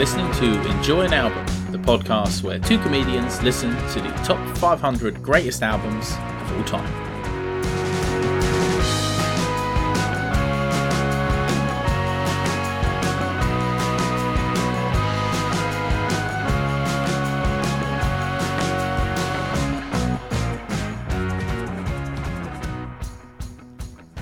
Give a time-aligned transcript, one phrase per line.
[0.00, 5.22] listening to Enjoy an Album, the podcast where two comedians listen to the top 500
[5.22, 6.90] greatest albums of all time.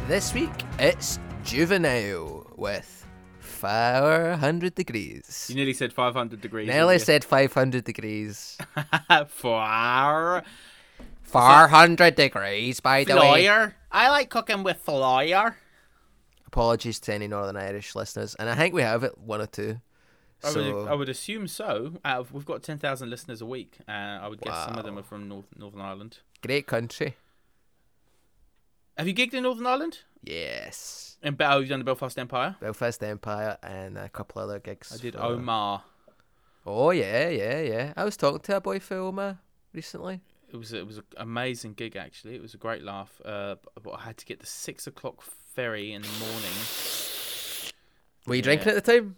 [0.08, 0.50] This week
[0.80, 2.97] it's Juvenile with
[3.58, 5.46] 400 degrees.
[5.48, 6.68] You nearly said 500 degrees.
[6.68, 8.58] Nearly said 500 degrees.
[9.30, 10.42] you?
[11.22, 13.48] For 400 degrees, by the way.
[13.92, 15.56] I like cooking with lawyer.
[16.46, 19.80] Apologies to any Northern Irish listeners, and I think we have it one or two.
[20.42, 21.94] I So would, I would assume so.
[22.04, 23.78] Of, we've got 10,000 listeners a week.
[23.88, 26.18] Uh, I would guess some of them are from North, Northern Ireland.
[26.42, 27.16] great country.
[28.96, 29.98] Have you gigged in Northern Ireland?
[30.22, 31.07] Yes.
[31.22, 32.56] In Bel- you've done the Belfast Empire?
[32.60, 34.92] Belfast Empire and a couple other gigs.
[34.92, 35.82] I did for- Omagh.
[36.66, 37.92] Oh yeah, yeah, yeah.
[37.96, 39.38] I was talking to a boy for Omagh
[39.72, 40.20] recently.
[40.52, 42.34] It was it was an amazing gig actually.
[42.34, 43.20] It was a great laugh.
[43.24, 45.22] Uh, but I had to get the six o'clock
[45.54, 46.52] ferry in the morning.
[48.26, 48.42] Were you Yeah.
[48.44, 49.16] drinking at the time?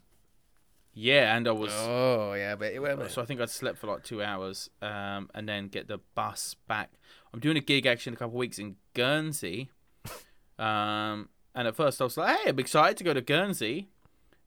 [0.92, 1.72] Yeah, and I was.
[1.74, 3.08] Oh yeah, but you were.
[3.08, 6.56] So I think I'd slept for like two hours, um, and then get the bus
[6.66, 6.90] back.
[7.32, 9.70] I'm doing a gig actually in a couple of weeks in Guernsey,
[10.58, 13.88] um, and at first I was like, "Hey, I'm excited to go to Guernsey,"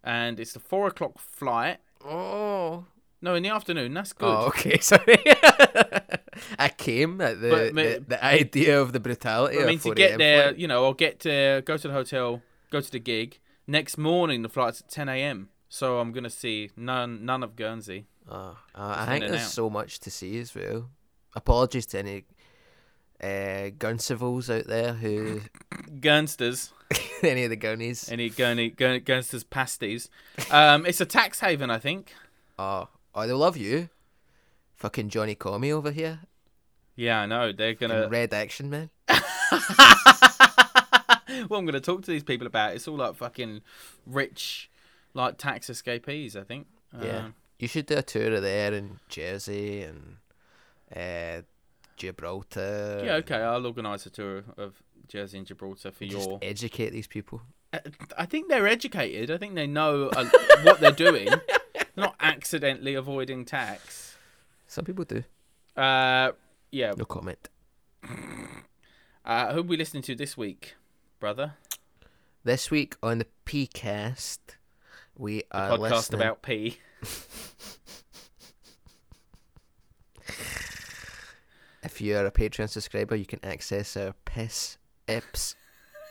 [0.03, 1.77] and it's the four o'clock flight.
[2.05, 2.85] Oh.
[3.21, 3.93] No, in the afternoon.
[3.93, 4.27] That's good.
[4.27, 4.77] Oh, okay.
[4.81, 5.17] Sorry.
[6.59, 9.59] I came at the, But the the idea of the brutality.
[9.59, 10.57] I mean, to get there, flight.
[10.57, 13.39] you know, I'll get to go to the hotel, go to the gig.
[13.65, 15.47] Next morning, the flight's at 10 a.m.
[15.69, 18.07] So I'm gonna see none none of Guernsey.
[18.29, 19.49] Oh, uh, I think there's out.
[19.49, 20.89] so much to see as well.
[21.35, 22.25] Apologies to any
[23.21, 25.41] uh, Gunsivals out there who
[26.01, 26.71] Gurnsters,
[27.31, 28.11] any of the Gurneys.
[28.11, 29.01] any Gurney, Gurn,
[29.49, 30.09] pasties.
[30.51, 32.13] Um, it's a tax haven, I think.
[32.59, 33.89] Oh, I love you.
[34.75, 36.19] Fucking Johnny Comey over here.
[36.95, 37.51] Yeah, I know.
[37.51, 38.07] They're gonna.
[38.09, 38.89] Red Action Man.
[41.47, 42.75] what I'm gonna talk to these people about.
[42.75, 43.61] It's all like fucking
[44.05, 44.69] rich,
[45.13, 46.35] like tax escapees.
[46.35, 46.67] I think.
[47.01, 47.17] Yeah.
[47.17, 50.17] Um, You should do a tour of there in Jersey and
[50.95, 51.41] uh,
[51.97, 53.01] Gibraltar.
[53.03, 53.13] yeah.
[53.15, 53.37] Okay.
[53.37, 57.39] I'll organise a tour of Jersey and Gibraltar for Just your educate these people.
[57.71, 57.77] Uh,
[58.17, 59.29] I think they're educated.
[59.29, 60.25] I think they know uh,
[60.63, 61.27] what they're doing.
[61.27, 64.17] They're not accidentally avoiding tax.
[64.65, 65.23] Some people do.
[65.79, 66.31] Uh,
[66.71, 66.93] yeah.
[66.97, 67.47] No comment.
[69.23, 70.73] Uh, who are we listening to this week,
[71.19, 71.53] brother?
[72.43, 74.39] This week on the PCast,
[75.15, 76.21] we The are podcast listening.
[76.21, 76.79] about pee.
[81.83, 84.77] If you're a Patreon subscriber, you can access our piss
[85.07, 85.55] ips.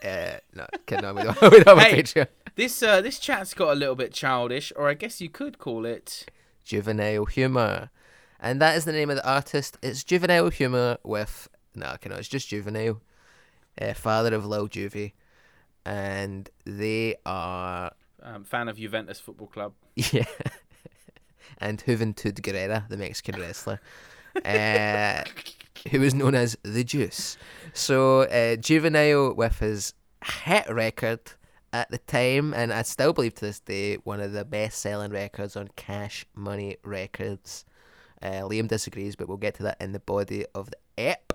[0.05, 0.67] Uh, no,
[1.01, 2.27] no, We don't, we don't have Hey.
[2.55, 5.87] This uh, this chat's got a little bit childish, or I guess you could call
[5.87, 6.27] it.
[6.65, 7.91] Juvenile Humour.
[8.41, 9.79] And that is the name of the artist.
[9.83, 11.49] It's Juvenile Humour with.
[11.75, 13.01] No, okay, no, it's just Juvenile.
[13.81, 15.13] Uh, father of Lil Juvie.
[15.87, 17.93] And they are.
[18.23, 19.73] Um, fan of Juventus Football Club.
[20.13, 20.25] Yeah.
[21.59, 23.81] and Juventud Guerrera, the Mexican wrestler.
[24.45, 25.23] uh,
[25.91, 27.37] who was known as the Juice.
[27.73, 29.95] So, uh, Juvenile, with his
[30.25, 31.21] hit record
[31.73, 35.11] at the time, and I still believe to this day, one of the best selling
[35.11, 37.65] records on Cash Money Records.
[38.21, 41.33] Uh, Liam disagrees, but we'll get to that in the body of the ep.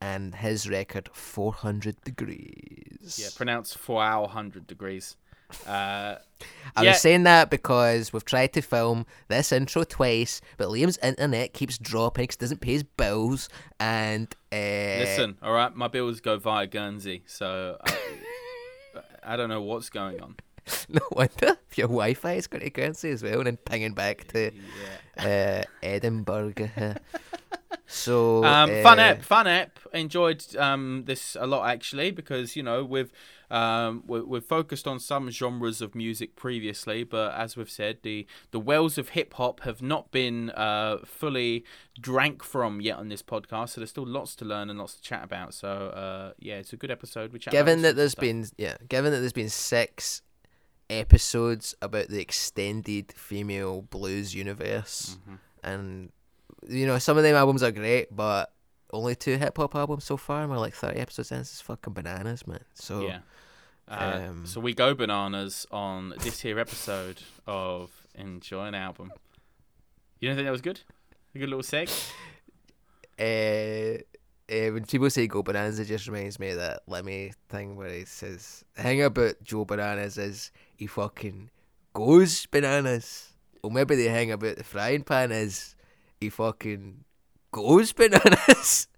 [0.00, 3.18] And his record, 400 Degrees.
[3.20, 5.16] Yeah, pronounced for our hundred degrees.
[5.66, 6.16] Uh,
[6.76, 6.90] I Yeah.
[6.90, 11.78] was saying that because we've tried to film this intro twice, but Liam's internet keeps
[11.78, 13.48] dropping 'cause he doesn't pay his bills.
[13.80, 14.56] And uh,
[14.98, 17.96] listen, all right, my bills go via Guernsey, so I,
[19.22, 20.36] I don't know what's going on.
[20.88, 24.26] no wonder if your Wi-Fi is going to Guernsey as well, and then pinging back
[24.28, 24.50] to
[25.18, 25.62] Yeah.
[25.62, 26.54] uh, Edinburgh.
[27.94, 29.78] so Um, uh, fun app, fun app.
[29.92, 33.12] Enjoyed um, this a lot actually because you know we've
[33.50, 38.26] um, we we've focused on some genres of music previously, but as we've said, the
[38.50, 41.64] the wells of hip hop have not been uh, fully
[42.00, 43.70] drank from yet on this podcast.
[43.70, 45.54] So there's still lots to learn and lots to chat about.
[45.54, 47.32] So uh, yeah, it's a good episode.
[47.32, 48.22] We chat Given that there's stuff.
[48.22, 50.22] been yeah, given that there's been six
[50.90, 55.38] episodes about the extended female blues universe, Mhm.
[55.62, 56.12] and
[56.68, 58.52] you know some of them albums are great, but
[58.92, 60.42] only two hip hop albums so far.
[60.42, 61.38] and We're like thirty episodes in.
[61.38, 62.64] This is fucking bananas, man.
[62.74, 63.18] So yeah.
[63.86, 69.12] Uh, um, so we go bananas on this here episode of Enjoy an Album.
[70.20, 70.80] You don't think that was good?
[71.34, 71.90] A good little seg?
[73.18, 73.98] uh,
[74.50, 77.90] uh, when people say go bananas, it just reminds me of that Lemmy thing where
[77.90, 81.50] he says the thing about Joe Bananas is he fucking
[81.92, 83.32] goes bananas.
[83.62, 85.73] well, maybe the thing about the frying pan is
[86.24, 87.04] he fucking
[87.52, 88.88] goes bananas.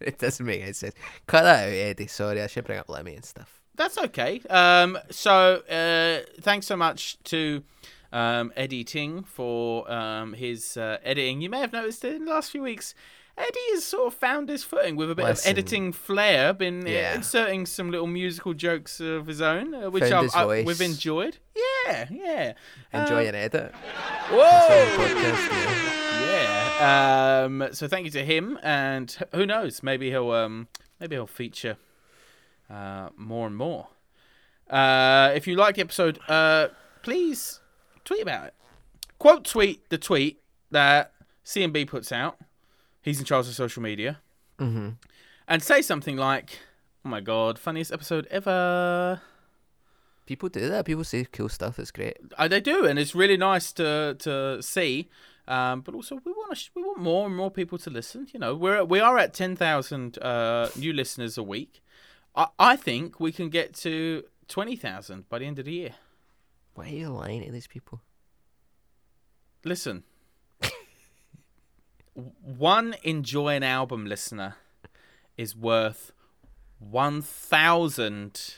[0.00, 0.94] it doesn't make any sense.
[1.26, 2.06] Cut that out, Eddie.
[2.06, 3.60] Sorry, I should bring up Lemmy and stuff.
[3.76, 4.40] That's okay.
[4.50, 7.62] Um, so uh, thanks so much to
[8.12, 11.40] um, Eddie Ting for um, his uh, editing.
[11.40, 12.94] You may have noticed in the last few weeks,
[13.38, 15.48] Eddie has sort of found his footing with a bit Listen.
[15.48, 16.52] of editing flair.
[16.52, 17.14] Been uh, Yeah.
[17.14, 21.38] inserting some little musical jokes of his own, uh, which his I, we've enjoyed.
[21.86, 22.52] Yeah, yeah.
[22.92, 23.72] Enjoy Uh, an edit.
[24.30, 25.76] Whoa!
[26.80, 27.40] Podcast, yeah.
[27.40, 27.44] Yeah.
[27.44, 29.82] Um, so thank you to him, and who knows?
[29.82, 30.68] Maybe he'll um,
[30.98, 31.76] maybe he'll feature
[32.68, 33.88] uh, more and more.
[34.68, 36.68] Uh, if you like the episode, uh,
[37.02, 37.60] please
[38.04, 38.54] tweet about it.
[39.18, 40.40] Quote tweet the tweet
[40.70, 41.12] that
[41.44, 42.38] CMB puts out.
[43.02, 44.18] He's in charge of social media,
[44.58, 44.90] Mm-hmm.
[45.48, 46.58] and say something like,
[47.04, 49.20] "Oh my god, funniest episode ever."
[50.26, 50.84] People do that.
[50.84, 51.78] People say cool stuff.
[51.78, 52.16] It's great.
[52.38, 55.08] Uh, they do, and it's really nice to to see.
[55.50, 58.28] Um, but also, we want to we want more and more people to listen.
[58.32, 61.82] You know, we're we are at ten thousand uh, new listeners a week.
[62.36, 65.94] I I think we can get to twenty thousand by the end of the year.
[66.74, 68.00] Why are you lying to these people?
[69.64, 70.04] Listen,
[72.14, 74.56] one enjoy an album listener
[75.36, 76.12] is worth
[76.78, 78.54] one thousand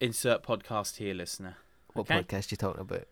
[0.00, 1.56] insert podcast here listener.
[1.92, 2.22] What Okay.
[2.22, 3.06] podcast you talking about?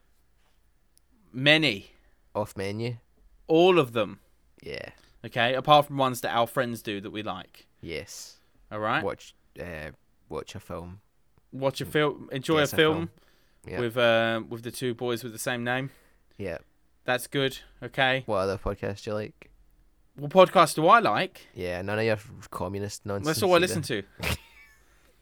[1.33, 1.93] Many,
[2.35, 2.97] Off menu.
[3.47, 4.21] all of them.
[4.63, 4.91] Yeah.
[5.25, 7.67] Okay, apart from ones that our friends do that we like.
[7.81, 8.37] Yes.
[8.73, 9.03] All right.
[9.03, 9.35] Watch.
[9.59, 9.91] Uh,
[10.29, 11.01] watch a film.
[11.53, 13.11] Watch a film, enjoy a a film, film.
[13.67, 13.81] Yeah.
[13.81, 15.91] with um with the two boys with the same name.
[16.39, 16.59] Yeah.
[17.05, 17.59] That's good.
[17.83, 18.23] Okay.
[18.27, 19.51] What other podcast do you like?
[20.17, 21.49] What podcast do I like?
[21.55, 22.19] Yeah, none of your
[22.51, 23.27] communist nonsense.
[23.27, 23.67] That's all I either.
[23.67, 24.03] listen to.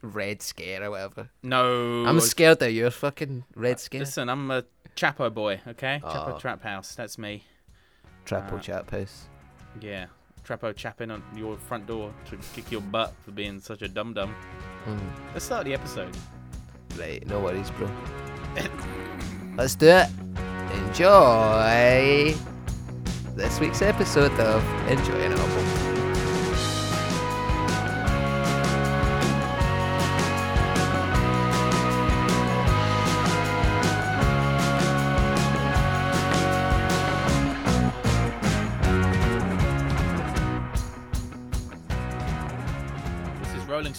[0.01, 1.29] Red Scare or whatever.
[1.43, 2.05] No.
[2.05, 4.01] I'm scared of your fucking Red Scare.
[4.01, 4.63] Listen, I'm a
[4.95, 5.61] Chapo boy.
[5.67, 6.39] Okay, Chapo Oh.
[6.39, 6.95] Trap House.
[6.95, 7.43] That's me.
[8.25, 9.25] Trapo uh, Chap House.
[9.81, 10.07] Yeah.
[10.45, 14.13] Trapo chapping on your front door to kick your butt for being such a dum
[14.13, 14.33] dum.
[14.87, 14.99] Mm.
[15.33, 16.15] Let's start the episode.
[16.97, 17.89] Right, no worries, bro.
[19.57, 20.07] Let's do it.
[20.73, 22.33] Enjoy
[23.35, 25.88] this week's episode of Enjoy an Album.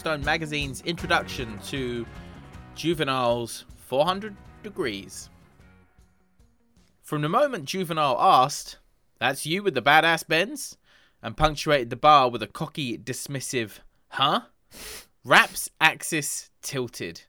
[0.04, 2.06] Magazine's introduction to
[2.74, 5.28] Juvenile's 400 Degrees.
[7.02, 8.78] From the moment Juvenile asked,
[9.18, 10.78] That's you with the badass Benz?
[11.22, 14.42] and punctuated the bar with a cocky, dismissive, Huh?
[15.22, 17.22] Rap's axis tilted.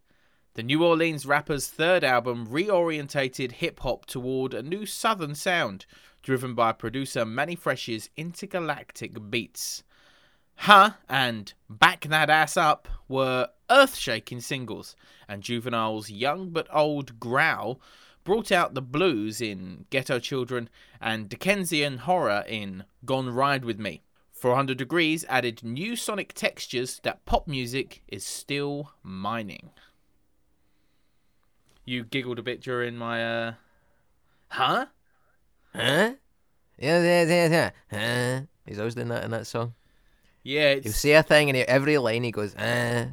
[0.54, 5.86] The New Orleans rapper's third album reorientated hip hop toward a new southern sound,
[6.24, 9.84] driven by producer Manny Fresh's intergalactic beats.
[10.66, 14.96] Huh and Back That Ass Up were earth shaking singles,
[15.28, 17.82] and Juvenile's young but old growl
[18.24, 20.70] brought out the blues in Ghetto Children
[21.02, 24.04] and Dickensian horror in Gone Ride With Me.
[24.34, 29.72] 400 Degrees added new sonic textures that pop music is still mining.
[31.86, 33.54] You giggled a bit during my, uh.
[34.50, 34.86] Huh?
[35.74, 36.12] Huh?
[36.78, 37.72] Yeah, yeah, yeah, yeah.
[37.90, 38.46] Huh?
[38.68, 39.74] He's always doing that in that song.
[40.44, 43.08] Yeah, He'll say a thing and he, every line he goes, uh.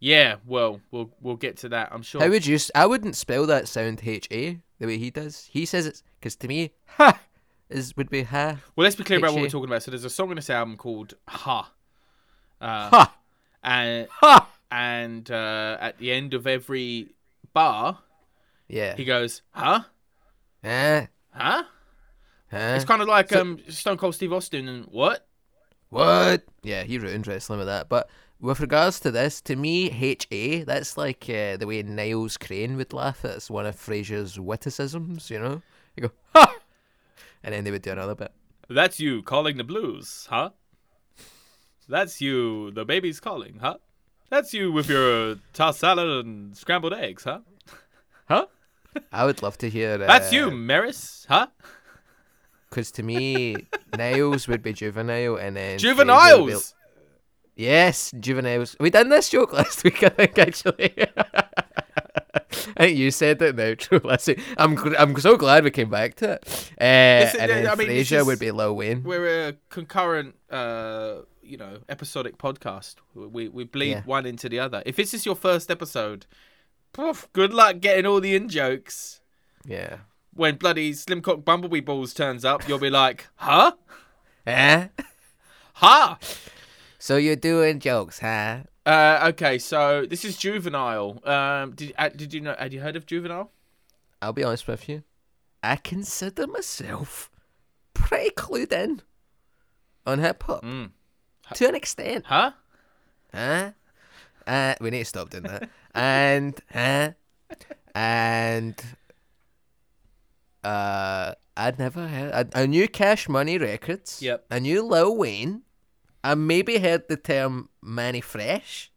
[0.00, 0.36] yeah.
[0.46, 1.90] Well, we'll we'll get to that.
[1.92, 2.20] I'm sure.
[2.20, 2.58] How would you?
[2.74, 5.48] I wouldn't spell that sound H A the way he does.
[5.50, 7.18] He says it's because to me, ha
[7.68, 8.56] is would be ha.
[8.76, 9.82] Well, let's be clear about what we're talking about.
[9.82, 11.72] So there's a song on this album called "Ha,"
[12.60, 13.14] uh, Ha
[13.62, 14.48] and ha.
[14.70, 17.08] and uh, at the end of every
[17.52, 17.98] bar,
[18.68, 18.96] Yeah.
[18.96, 19.80] he goes, "Huh,
[20.64, 21.06] Huh?
[21.32, 21.62] huh."
[22.50, 22.56] Huh?
[22.76, 25.27] It's kind of like So- um, Stone Cold Steve Austin and what?
[25.90, 26.44] What?
[26.62, 27.88] Yeah, he ruined wrestling with that.
[27.88, 28.08] But
[28.40, 32.76] with regards to this, to me, H A, that's like uh, the way Niles Crane
[32.76, 33.24] would laugh.
[33.24, 35.62] It's one of Frasier's witticisms, you know?
[35.96, 36.54] You go, ha!
[37.42, 38.32] And then they would do another bit.
[38.68, 40.50] That's you calling the blues, huh?
[41.88, 42.70] That's you.
[42.72, 43.78] The baby's calling, huh?
[44.30, 47.40] That's you with your tossed salad and scrambled eggs, huh?
[48.28, 48.46] Huh?
[49.12, 49.94] I would love to hear.
[49.94, 51.46] Uh, That's you, Maris, huh?
[52.70, 53.56] Because to me,
[53.96, 56.74] Niles would be juvenile, and then would be- Juveniles.
[57.56, 58.76] Yes, juveniles.
[58.78, 60.94] We done this joke last week, I think, actually.
[62.76, 64.00] I think you said it now, true.
[64.04, 64.40] Last week.
[64.56, 66.70] I'm gl- I'm so glad we came back to it.
[66.80, 69.02] Uh, is- and then I mean, Frasier would be Lil Wayne.
[69.02, 72.96] We're a concurrent, uh, you know, episodic podcast.
[73.14, 74.02] We we bleed Yeah.
[74.04, 74.82] one into the other.
[74.86, 76.26] If this is your first episode,
[76.92, 79.20] poof, good luck getting all the in jokes.
[79.64, 79.96] Yeah.
[80.38, 83.72] When bloody Slimcock Bumblebee Balls turns up, you'll be like, huh?
[84.46, 84.88] Eh?
[85.74, 86.16] Huh?
[86.98, 88.60] So you're doing jokes, huh?
[88.86, 91.20] Uh, okay, so this is Juvenile.
[91.28, 92.54] Um, did uh, did you know?
[92.58, 93.50] Had you heard of Juvenile?
[94.22, 95.02] I'll be honest with you.
[95.62, 97.30] I consider myself
[97.92, 99.02] pretty clued in
[100.06, 100.90] on hip hop Mm.
[101.54, 102.24] to an extent.
[102.26, 102.52] Huh?
[103.34, 103.72] Huh?
[104.46, 105.68] Uh, we need to stop doing that.
[105.94, 107.10] and huh?
[107.94, 108.74] And
[110.64, 112.50] uh, I'd never heard.
[112.54, 114.22] I, I knew Cash Money Records.
[114.22, 114.46] Yep.
[114.50, 115.62] I knew Lil Wayne.
[116.22, 118.90] I maybe heard the term Manny Fresh,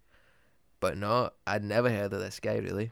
[0.80, 2.91] but no, I'd never heard of this guy really.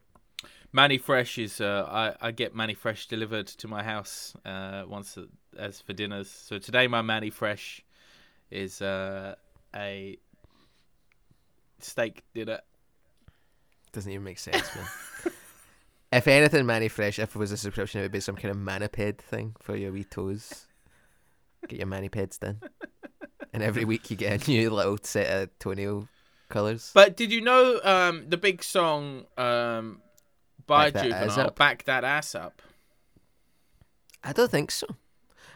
[0.72, 5.18] Manny Fresh is uh, I, I get Manny Fresh delivered to my house uh, once
[5.18, 5.26] a,
[5.58, 6.30] as for dinners.
[6.30, 7.84] So today my Manny Fresh
[8.52, 9.36] is uh,
[9.76, 10.18] a
[11.80, 12.60] steak dinner.
[13.92, 14.86] Doesn't even make sense, man.
[16.12, 18.58] if anything, Manny Fresh, if it was a subscription, it would be some kind of
[18.58, 20.68] maniped thing for your wee toes.
[21.68, 22.62] Get your manipeds done.
[23.54, 26.08] and every week you get a new little set of toenail
[26.50, 26.92] colours.
[26.94, 30.02] But did you know um, the big song um,
[30.66, 31.56] by Back That Ass Juvenile, Up?
[31.56, 32.62] "Back That Ass Up"?
[34.24, 34.88] I don't think so.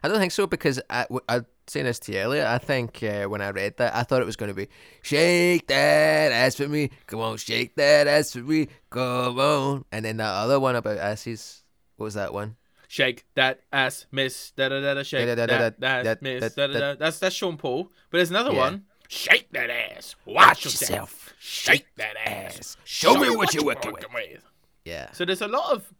[0.03, 2.45] I don't think so because I, was saying this to you earlier.
[2.45, 4.67] I think uh, when I read that, I thought it was going to be
[5.01, 10.05] "Shake that ass for me, come on, shake that ass for me, come on," and
[10.05, 11.63] then that other one about asses.
[11.97, 12.55] What was that one?
[12.87, 14.51] Shake that ass, miss.
[14.51, 15.03] Da da da da.
[15.03, 16.53] Shake Da, da, da, that da, ass, miss.
[16.53, 16.95] da, Da da.
[16.95, 17.91] That's that's Sean Paul.
[18.11, 18.59] But there's another Yeah.
[18.59, 18.83] one.
[19.07, 20.15] Shake that ass.
[20.25, 21.33] Watch yourself.
[21.39, 22.77] Shake that ass.
[22.83, 24.05] Show me what you're working with.
[24.13, 24.43] with.
[24.85, 25.93] Yeah, So there's a lot of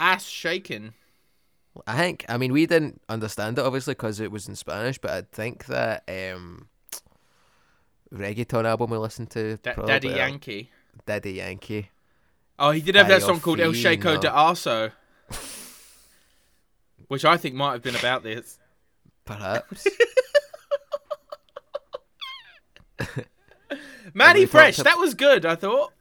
[0.00, 0.94] ass shaking.
[1.86, 2.24] I think.
[2.28, 5.66] I mean, we didn't understand it obviously because it was in Spanish, but I think
[5.66, 6.68] that um,
[8.12, 10.70] reggaeton album we listened to, Daddy Yankee.
[11.06, 11.90] Daddy Yankee.
[12.58, 14.92] Oh, he did have that song called El Shaco de Arso.
[17.08, 18.58] Which I think might have been about this.
[19.24, 19.86] Perhaps.
[24.14, 25.92] Manny Fresh, that was good, I thought.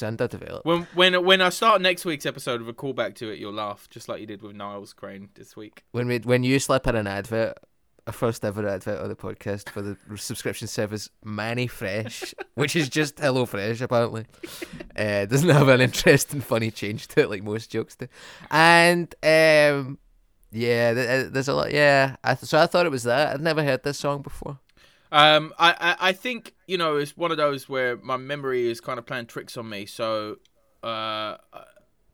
[0.00, 0.64] Underdeveloped.
[0.64, 3.88] When when when I start next week's episode with a callback to it, you'll laugh,
[3.90, 5.82] just like you did with Niles Crane this week.
[5.90, 7.58] when we when you slip in an advert,
[8.06, 12.88] a first ever advert on the podcast for the subscription service Manny Fresh, which is
[12.88, 14.26] just Hello Fresh apparently,
[14.96, 18.06] uh, doesn't have an interesting, funny change to it like most jokes do,
[18.50, 19.98] and um,
[20.52, 21.72] yeah, th- uh, there's a lot.
[21.72, 23.34] Yeah, I th- so I thought it was that.
[23.34, 24.58] I'd never heard this song before.
[25.12, 28.80] Um, I, I, I think you know it's one of those where my memory is
[28.80, 29.84] kind of playing tricks on me.
[29.84, 30.38] So,
[30.82, 31.66] uh, I,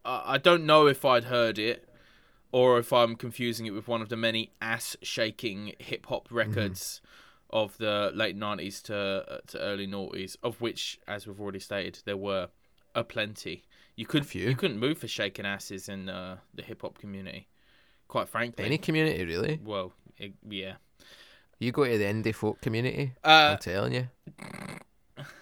[0.05, 1.89] I don't know if I'd heard it,
[2.51, 7.01] or if I'm confusing it with one of the many ass shaking hip hop records
[7.51, 12.03] of the late '90s to uh, to early noughties, of which, as we've already stated,
[12.05, 12.49] there were
[12.97, 13.63] a plenty.
[13.95, 14.49] You could few.
[14.49, 17.47] you couldn't move for shaking asses in uh, the hip hop community.
[18.09, 19.61] Quite frankly, Any community really?
[19.65, 20.75] well, it, yeah.
[21.59, 23.15] You go to the indie folk community.
[23.25, 24.09] Uh, I'm telling you,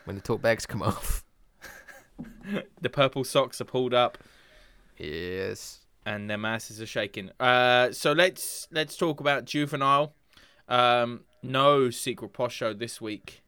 [0.05, 1.25] when the tote bags come off.
[2.81, 4.19] the purple socks are pulled up.
[4.97, 5.81] Yes.
[6.07, 7.31] and their masses are shaking.
[7.39, 10.15] Uh, so let's let's talk about juvenile.
[10.69, 13.43] Um, no secret posh show this week.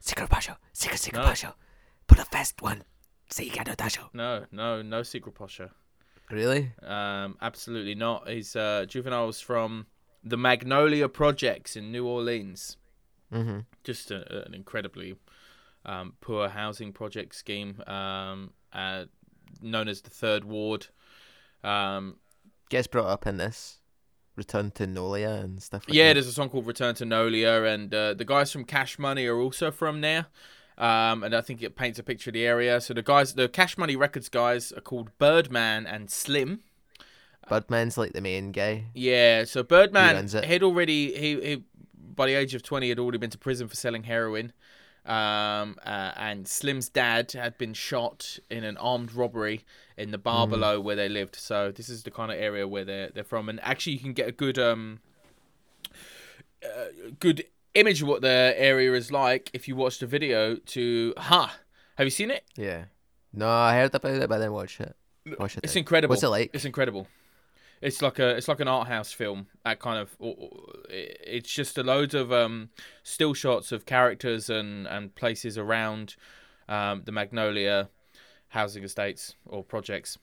[0.00, 1.26] Secret Pasho, secret secret No.
[1.28, 1.54] Pasho.
[2.06, 2.82] Put a fast one.
[3.28, 4.08] Secret Dasho.
[4.12, 5.68] No, no, no secret posh show.
[6.30, 6.72] Really?
[6.82, 8.28] Um, absolutely not.
[8.28, 9.86] He's uh, juveniles from
[10.22, 12.76] the Magnolia Projects in New Orleans.
[13.32, 13.60] Mm-hmm.
[13.84, 15.16] Just a, an incredibly
[15.84, 19.04] um, poor housing project scheme, um, uh,
[19.62, 20.88] known as the Third Ward.
[21.62, 22.16] Um,
[22.68, 23.78] Gets brought up in this.
[24.36, 26.14] Return to Nolia and stuff like yeah, that.
[26.14, 29.38] there's a song called Return to Nolia, and uh, the guys from Cash Money are
[29.38, 30.26] also from there.
[30.78, 32.80] Um, and I think it paints a picture of the area.
[32.80, 36.60] So the guys, the Cash Money Records guys, are called Birdman and Slim.
[37.48, 38.84] Birdman's like the main guy.
[38.94, 40.44] Yeah, so Birdman it.
[40.44, 41.62] had already he, he
[42.14, 44.52] by the age of twenty had already been to prison for selling heroin.
[45.06, 49.64] Um, uh, and Slim's dad had been shot in an armed robbery
[49.96, 50.50] in the bar Mm.
[50.50, 51.36] below where they lived.
[51.36, 53.48] So this is the kind of area where they're they're from.
[53.48, 55.00] And actually, you can get a good um,
[56.62, 56.68] uh,
[57.18, 57.44] good
[57.74, 60.56] image of what the area is like if you watch the video.
[60.56, 61.56] To ha,
[61.96, 62.44] have you seen it?
[62.56, 62.84] Yeah.
[63.32, 64.94] No, I heard about it, but I didn't watch it.
[65.38, 65.64] Watch it.
[65.64, 66.12] It's incredible.
[66.12, 66.50] What's it like?
[66.52, 67.06] It's incredible.
[67.80, 69.46] It's like a it's like an art house film.
[69.64, 70.16] That kind of
[70.90, 72.70] it's just a load of um,
[73.02, 76.16] still shots of characters and and places around
[76.68, 77.88] um, the Magnolia
[78.48, 80.18] housing estates or projects.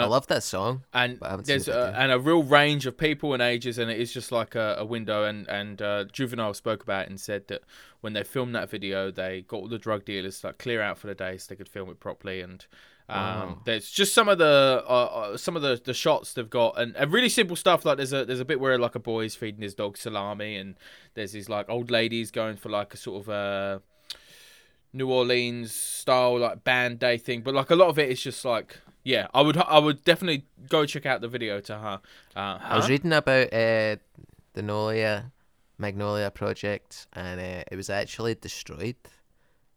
[0.00, 0.84] I Uh, love that song.
[0.92, 3.78] and but I haven't seen there's a, and a real range of people and ages,
[3.78, 5.24] and it is just like a, a window.
[5.24, 7.62] And and uh, Juvenile spoke about it and said that
[8.00, 10.98] when they filmed that video, they got all the drug dealers to like clear out
[10.98, 12.40] for the day so they could film it properly.
[12.40, 12.66] And
[13.08, 13.58] um, Wow.
[13.64, 16.94] there's just some of the uh, uh, some of the, the shots they've got, and,
[16.96, 17.84] and really simple stuff.
[17.84, 20.74] Like there's a there's a bit where like a boy's feeding his dog salami, and
[21.14, 23.78] there's these like old ladies going for like a sort of uh,
[24.92, 27.40] New Orleans style like band day thing.
[27.42, 28.78] But like a lot of it is just like.
[29.04, 29.56] Yeah, I would.
[29.56, 32.00] I would definitely go check out the video to her.
[32.36, 33.96] Uh, I was reading about uh,
[34.52, 35.30] the Nolia
[35.78, 38.96] Magnolia project, and uh, it was actually destroyed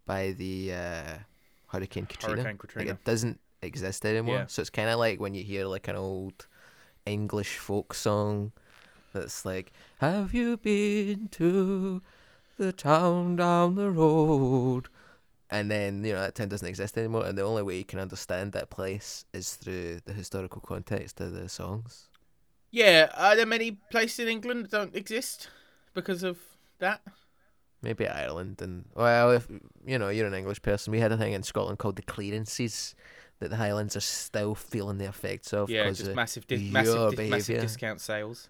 [0.06, 1.14] by the uh,
[1.72, 2.44] Hurricane Katrina.
[2.44, 4.36] Hurricane Like, it doesn't exist anymore.
[4.36, 4.46] Yeah.
[4.48, 6.48] So it's kind of like when you hear like an old
[7.06, 8.51] English folk song
[9.13, 12.01] that's like, "Have you been to
[12.58, 14.90] the town down the road?"
[15.50, 18.00] And then you know that town doesn't exist anymore, and the only way you can
[18.00, 22.10] understand that place is through the historical context of the songs.
[22.70, 25.50] Yeah, are there many places in England that don't exist
[25.94, 26.38] because of
[26.80, 27.01] that?
[27.84, 29.48] Maybe Ireland and well, if
[29.86, 32.94] you know you're an English person, we had a thing in Scotland called the clearances
[33.40, 35.70] that the Highlands are still feeling the effects of.
[35.70, 38.50] yeah, just of massive, di- massive, di- massive discount sales.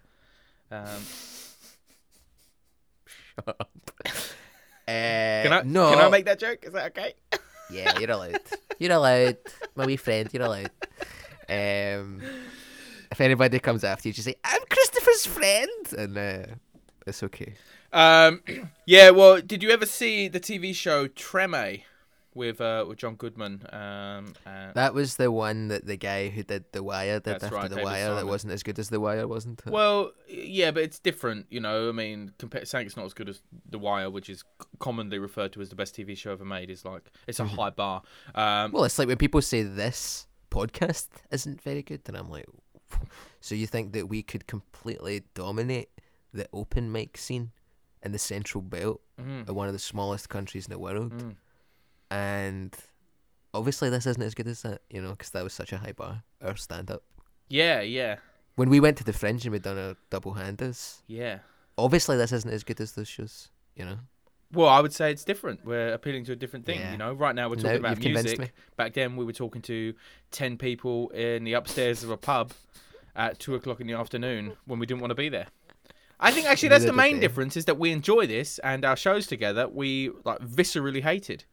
[0.70, 0.86] Um,
[4.88, 6.64] Uh, can I no, can I make that joke?
[6.64, 7.14] Is that okay?
[7.70, 8.40] yeah, you're allowed.
[8.80, 9.36] You're allowed,
[9.76, 10.28] my wee friend.
[10.32, 10.70] You're allowed.
[11.48, 12.20] Um,
[13.10, 16.46] if anybody comes after you, just say, "I'm Christopher's friend," and uh,
[17.06, 17.54] it's okay.
[17.92, 18.42] Um,
[18.86, 19.10] yeah.
[19.10, 21.82] Well, did you ever see the TV show Treme
[22.34, 23.66] with uh, with John Goodman?
[23.70, 27.44] Um, and, That was the one that the guy who did The Wire did That's
[27.44, 28.14] after right, The David Wire.
[28.14, 29.70] That wasn't as good as The Wire, wasn't it?
[29.70, 31.46] well, yeah, but it's different.
[31.50, 34.44] You know, I mean, compared saying it's not as good as The Wire, which is
[34.78, 37.70] commonly referred to as the best TV show ever made, is like it's a high
[37.70, 38.02] bar.
[38.34, 42.46] Um, Well, it's like when people say this podcast isn't very good, and I'm like,
[43.40, 45.90] so you think that we could completely dominate
[46.34, 47.50] the open mic scene
[48.02, 51.34] in the Central Belt mhm, of one of the smallest countries in the world, mm.
[52.10, 52.74] and
[53.54, 55.92] obviously this isn't as good as that, you know, because that was such a high
[55.92, 56.22] bar.
[56.42, 57.02] Our stand up.
[57.48, 58.16] Yeah, yeah,
[58.56, 61.38] When we went to the Fringe and we'd done our double handers, yeah.
[61.76, 63.98] obviously this isn't as good as those shows, you know.
[64.52, 65.64] Well, I would say it's different.
[65.64, 66.80] We're appealing to a different thing.
[66.80, 66.92] Yeah.
[66.92, 68.52] You know, right now we're No, talking about music.
[68.76, 69.94] Back then, we were talking to
[70.30, 72.52] ten people in the upstairs of a pub
[73.16, 75.46] at two o'clock in the afternoon when we didn't want to be there.
[76.22, 79.26] I think actually that's the main difference is that we enjoy this and our shows
[79.26, 79.68] together.
[79.68, 81.44] We like viscerally hated,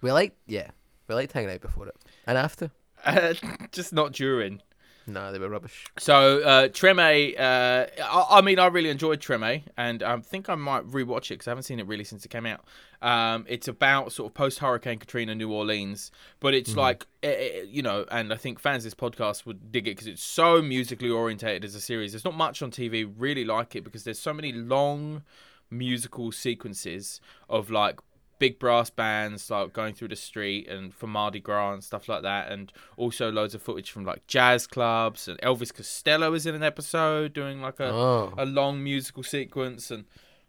[0.00, 0.70] We like, yeah,
[1.06, 2.70] we liked hanging out before it and after.
[3.04, 3.34] uh,
[3.72, 4.62] just not during.
[5.06, 5.84] No, they were rubbish.
[5.98, 10.56] So uh, Treme, uh, I, I mean, I really enjoyed Treme, and I think I
[10.56, 12.64] might rewatch it because I haven't seen it really since it came out.
[13.02, 17.62] Um, it's about sort of post Hurricane Katrina, New Orleans, but it's like eh, eh,
[17.68, 20.60] you know, and I think fans of this podcast would dig it because it's so
[20.60, 22.12] musically orientated as a series.
[22.12, 25.22] There's not much on TV really like it because there's so many long
[25.70, 28.00] musical sequences of like
[28.38, 32.22] big brass bands like going through the street and for Mardi Gras and stuff like
[32.22, 36.54] that, and also loads of footage from like jazz clubs and Elvis Costello is in
[36.54, 40.04] an episode doing like a Oh, a long musical sequence and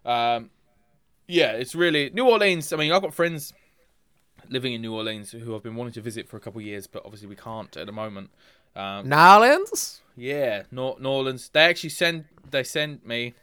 [0.05, 0.49] um,
[1.27, 2.71] yeah, it's really New Orleans.
[2.71, 3.53] I mean, I've got friends
[4.49, 6.87] living in New Orleans who I've been wanting to visit for a couple of years,
[6.87, 8.29] but obviously we can't at the moment.
[8.75, 11.49] Um, Orleans, yeah, Nor- New Orleans.
[11.49, 13.33] They actually send they sent me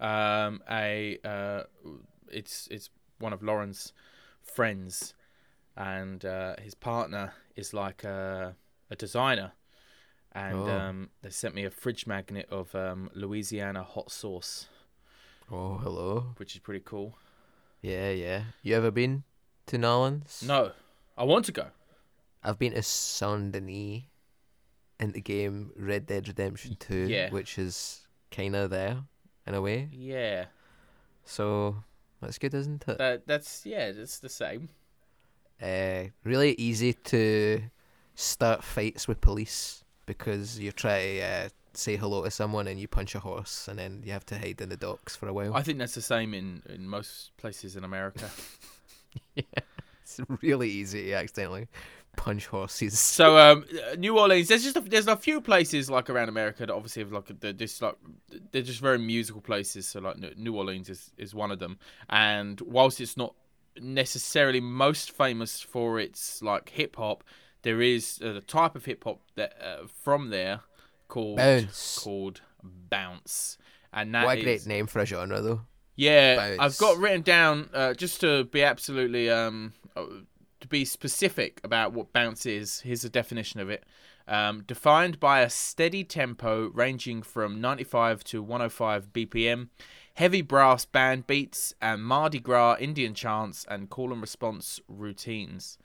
[0.00, 1.62] um, a uh,
[2.30, 3.92] it's it's one of Lauren's
[4.42, 5.14] friends,
[5.76, 8.54] and uh, his partner is like a,
[8.90, 9.52] a designer,
[10.32, 10.68] and Oh.
[10.68, 14.66] um, they sent me a fridge magnet of um, Louisiana hot sauce,
[15.50, 16.34] Oh, hello.
[16.36, 17.16] which is pretty cool.
[17.82, 18.44] Yeah, yeah.
[18.62, 19.24] You ever been
[19.66, 20.42] to Nolans?
[20.46, 20.72] No,
[21.16, 21.66] I want to go.
[22.42, 24.02] I've been to Saint Denis
[25.00, 27.30] in the game Red Dead Redemption 2, yeah.
[27.30, 28.98] which is kind of there
[29.46, 29.88] in a way.
[29.92, 30.46] Yeah,
[31.24, 31.82] So
[32.24, 32.98] that's good, isn't it?
[32.98, 34.68] that that's yeah, that's the same.
[35.62, 37.62] Uh, really easy to
[38.14, 42.88] start fights with police because you try to uh, say hello to someone and you
[42.88, 45.54] punch a horse and then you have to hide in the docks for a while.
[45.54, 48.28] I think that's the same in in most places in America.
[49.36, 49.44] Yeah,
[50.02, 51.68] it's really easy to accidentally
[52.16, 52.98] punch horses.
[53.14, 53.64] So um,
[53.98, 57.12] New Orleans, there's just a, there's a few places like around America that obviously have
[57.12, 57.96] like they're just like
[58.52, 59.86] they're just very musical places.
[59.86, 61.78] So like New- Orleans is is one of them.
[62.08, 63.34] And whilst it's not
[63.80, 67.24] necessarily most famous for its like hip hop,
[67.62, 70.60] there is a type of hip hop that uh, from there
[71.08, 71.98] called Bounce.
[71.98, 73.58] called bounce.
[73.92, 75.60] And that What a great name for a genre, though.
[75.96, 76.60] yeah, Bounce.
[76.60, 80.04] I've got written down uh, just to be absolutely um uh,
[80.64, 83.84] to be specific about what bounce is, here's a definition of it.
[84.26, 89.68] Um, defined by a steady tempo ranging from 95 to 105 BPM,
[90.14, 95.76] heavy brass band beats, and Mardi Gras Indian chants and call and response routines.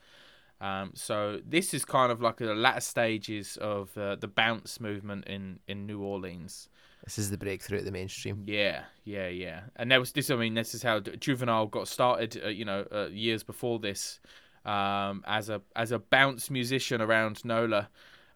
[0.62, 5.26] Um, so this is kind of like the latter stages of uh, the bounce movement
[5.26, 6.70] in, in New Orleans.
[7.04, 8.44] This is the breakthrough at the mainstream.
[8.46, 9.60] Yeah, yeah, yeah.
[9.76, 10.30] And that was this.
[10.30, 12.40] I mean, this is how Juvenile got started.
[12.42, 14.20] Uh, you know, uh, years before this,
[14.64, 17.88] um, as a as a bounce musician around NOLA,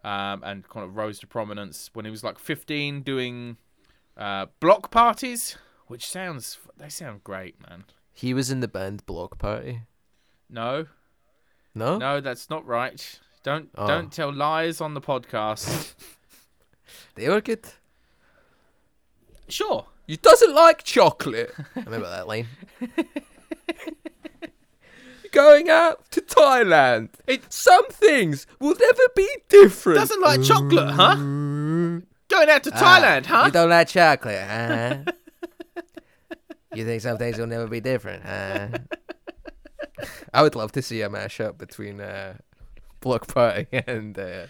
[0.05, 3.57] um, and kind of rose to prominence when he was like 15, doing
[4.17, 5.57] uh, block parties,
[5.87, 7.85] which sounds they sound great, man.
[8.13, 9.81] He was in the band Block Party.
[10.49, 10.87] No,
[11.75, 11.99] No?
[11.99, 13.19] no, that's not right.
[13.43, 13.87] Don't Oh.
[13.89, 15.95] don't tell lies on the podcast.
[17.17, 17.65] They were good.
[19.49, 19.87] sure.
[20.07, 21.53] You doesn't like chocolate.
[21.77, 22.47] I remember that line.
[25.35, 27.09] Going out to Thailand.
[27.27, 29.99] It- Some things will never be different.
[29.99, 31.16] Doesn't like chocolate, huh?
[31.16, 33.42] Going out to Ah, Thailand, huh?
[33.47, 34.97] You don't like chocolate, huh?
[36.75, 38.68] you think some things will never be different, huh?
[40.33, 42.35] I would love to see a mashup between uh,
[43.01, 44.47] Block Party and uh,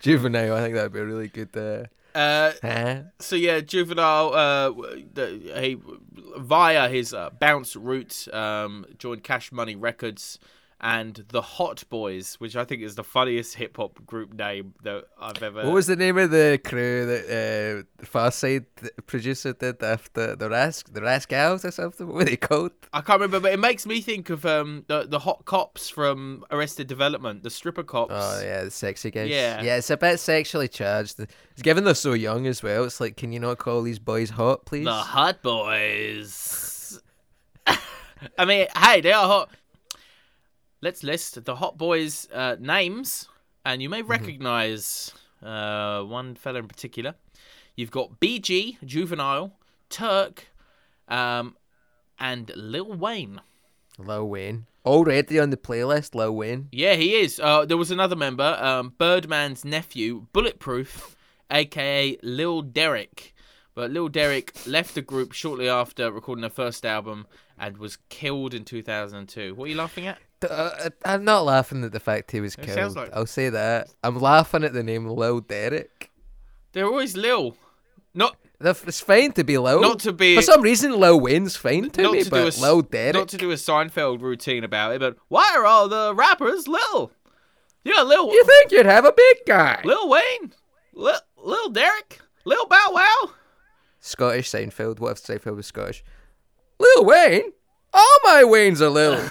[0.00, 0.54] Juvenile.
[0.56, 1.56] I think that would be a really good.
[1.56, 3.02] Uh, Uh, huh?
[3.18, 4.70] so yeah, Juvenile, uh,
[5.12, 5.76] the, he
[6.36, 10.38] via his uh, bounce route, um, joined Cash Money Records
[10.80, 15.04] and the Hot Boys, which I think is the funniest hip hop group name that
[15.20, 15.64] I've ever.
[15.64, 18.66] What was the name of the crew that uh, the Pharcyde
[19.06, 22.06] producer did after the Rask the Rascals or something?
[22.06, 22.72] What were they called?
[22.92, 26.44] I can't remember, but it makes me think of um the the hot cops from
[26.50, 28.12] Arrested Development, the stripper cops.
[28.14, 29.30] Oh yeah, the sexy guys.
[29.30, 29.62] Yeah.
[29.62, 31.20] yeah, it's a bit sexually charged.
[31.20, 32.84] It's given they're so young as well.
[32.84, 34.84] It's like, can you not call these boys hot, please?
[34.84, 37.00] The Hot Boys.
[38.38, 39.50] I mean, hey, they are hot.
[40.84, 43.26] Let's list the Hot Boys' uh, names,
[43.64, 47.14] and you may recognize uh, one fella in particular.
[47.74, 49.54] You've got BG, Juvenile,
[49.88, 50.48] Turk,
[51.08, 51.56] um,
[52.18, 53.40] and Lil Wayne.
[53.96, 56.14] Lil Wayne already on the playlist.
[56.14, 56.68] Lil Wayne.
[56.70, 57.40] Yeah, he is.
[57.40, 61.16] Uh, there was another member, um, Birdman's nephew, Bulletproof,
[61.50, 63.34] aka Lil Derek.
[63.74, 67.26] But Lil Derek left the group shortly after recording their first album
[67.58, 69.54] and was killed in 2002.
[69.54, 70.18] What are you laughing at?
[70.44, 72.96] Uh, I'm not laughing at the fact he was It killed.
[72.96, 73.88] like- I'll say that.
[74.02, 76.10] I'm laughing at the name Lil Derek.
[76.72, 77.56] They're always Lil.
[78.14, 79.80] Not It's fine to be Lil.
[79.80, 82.58] not to be For some reason, Lil Wayne's fine to me, to do a but
[82.58, 83.14] Lil Derek.
[83.14, 87.10] not to do a Seinfeld routine about it, but why are all the rappers Lil?
[87.84, 89.82] Yeah, Lil You think you'd have a big guy?
[89.84, 90.54] Lil Wayne,
[90.94, 93.30] Lil, Lil Derek, Lil Bow Wow.
[94.00, 95.00] Scottish Seinfeld.
[95.00, 96.02] What if Seinfeld was Scottish?
[96.78, 97.52] Lil Wayne?
[97.92, 99.14] All my Waynes are Lil.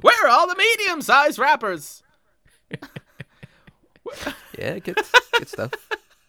[0.00, 2.02] Where are all the medium-sized rappers?
[4.58, 4.98] yeah, good,
[5.38, 5.72] good stuff.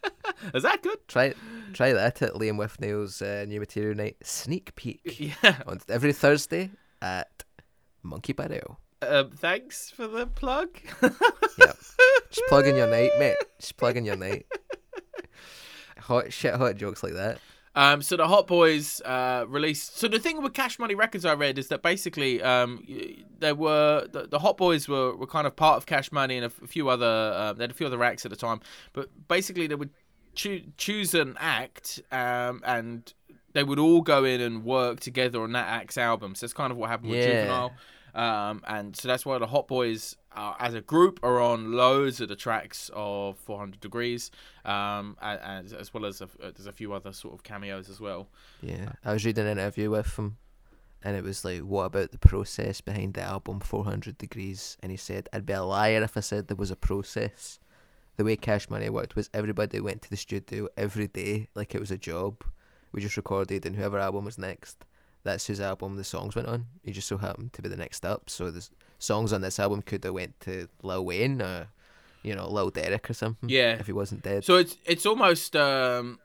[0.53, 0.97] Is that good?
[1.07, 1.33] Try
[1.73, 5.01] try that at Liam Withnail's uh, new material night sneak peek
[5.43, 5.61] Yeah.
[5.67, 6.71] on every Thursday
[7.01, 7.43] at
[8.03, 8.79] Monkey Barrel.
[9.03, 10.69] Um, thanks for the plug.
[11.01, 11.77] Yep.
[12.29, 13.37] Just plug in your night, mate.
[13.59, 14.45] Just plug in your night.
[15.99, 17.39] Hot shit, hot jokes like that.
[17.73, 19.97] Um, so the Hot Boys uh, released.
[19.97, 22.85] So the thing with Cash Money Records, I read, is that basically um,
[23.39, 26.43] there were the, the Hot Boys were, were kind of part of Cash Money and
[26.43, 27.05] a, f- a few other.
[27.05, 28.59] Uh, they had a few other acts at the time,
[28.91, 29.91] but basically they would
[30.35, 33.13] choo- choose an act um, and
[33.53, 36.35] they would all go in and work together on that act's album.
[36.35, 37.41] So that's kind of what happened with Yeah.
[37.43, 37.73] Juvenile.
[38.13, 42.21] Um, and so that's why the Hot Boys, uh, as a group, are on loads
[42.21, 44.31] of the tracks of 400 Degrees,
[44.65, 47.99] um, and as well as a, uh, there's a few other sort of cameos as
[47.99, 48.27] well.
[48.61, 48.93] Yeah.
[49.03, 50.37] I was reading an interview with him
[51.03, 54.77] and it was like, what about the process behind the album 400 Degrees?
[54.81, 57.59] And he said, I'd be a liar if I said there was a process.
[58.17, 61.79] The way Cash Money worked was everybody went to the studio every day like it
[61.81, 62.43] was a job.
[62.91, 64.85] We just recorded and whoever album was next,
[65.23, 66.67] that's whose album the songs went on.
[66.83, 68.29] He just so happened to be the next up.
[68.29, 68.69] So the s-
[69.01, 71.67] songs on this album could have went to Lil Wayne or,
[72.23, 73.49] you know, Lil Derek or something.
[73.49, 73.73] Yeah.
[73.79, 74.45] If he wasn't dead.
[74.45, 76.19] So it's it's almost um,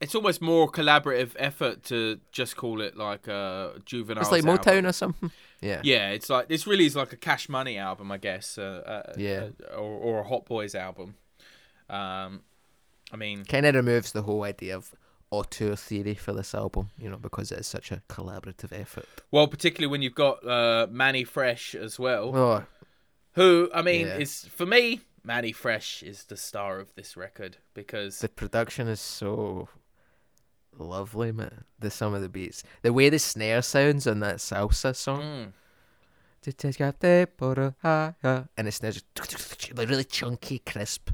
[0.00, 4.22] it's almost more collaborative effort to just call it like a juvenile.
[4.22, 5.30] it's like Motown or something.
[5.64, 5.80] Yeah.
[5.84, 8.58] Yeah, it's like this really is like a Cash Money album, I guess.
[8.58, 9.50] Uh, uh, Yeah.
[9.72, 11.14] uh, or or a Hot Boys album.
[11.88, 12.42] Um,
[13.12, 14.90] I mean, kind of removes the whole idea of
[15.32, 19.08] auteur theory for this album, you know, because it is such a collaborative effort.
[19.30, 22.64] well, particularly when you've got uh, Manny Fresh as well, Oh,
[23.32, 24.18] who I mean Yeah.
[24.18, 29.00] is for me, Manny Fresh is the star of this record because the production is
[29.00, 29.68] so
[30.78, 31.64] lovely, man.
[31.78, 35.52] The some of the beats, the way the snare sounds on that salsa song, Mm.
[38.56, 39.04] and it's now just
[39.78, 41.10] like really chunky, crisp,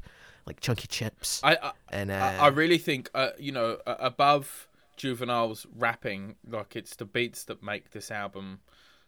[0.49, 1.43] like chunky chips.
[1.43, 6.35] I I, And uh, I, I really think uh, you know uh, above Juvenile's rapping,
[6.47, 8.59] like it's the beats that make this album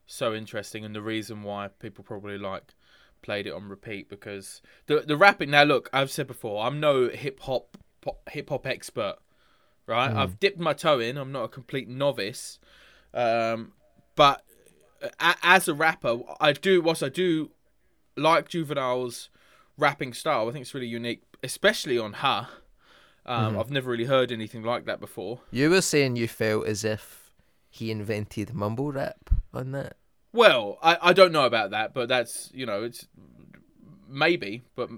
[0.06, 2.74] so interesting, and the reason why people probably like
[3.22, 5.52] played it on repeat because the the rapping.
[5.52, 7.78] Now look, I've said before, I'm no hip hop
[8.30, 9.18] hip hop expert,
[9.88, 10.12] right?
[10.16, 11.18] I've dipped my toe in.
[11.18, 12.60] I'm not a complete novice,
[13.14, 13.74] um,
[14.16, 14.44] but
[15.20, 17.52] a- as a rapper, I do what I do
[18.16, 19.30] like Juvenile's
[19.78, 20.50] rapping style.
[20.50, 22.48] I think it's really unique, especially on her.
[23.26, 25.42] Um, I've never really heard anything like that before.
[25.52, 27.32] you were saying you felt as if
[27.70, 29.96] he invented mumble rap on that.
[30.34, 33.08] Well, I, I don't know about that, but that's you know it's
[34.10, 34.90] maybe, but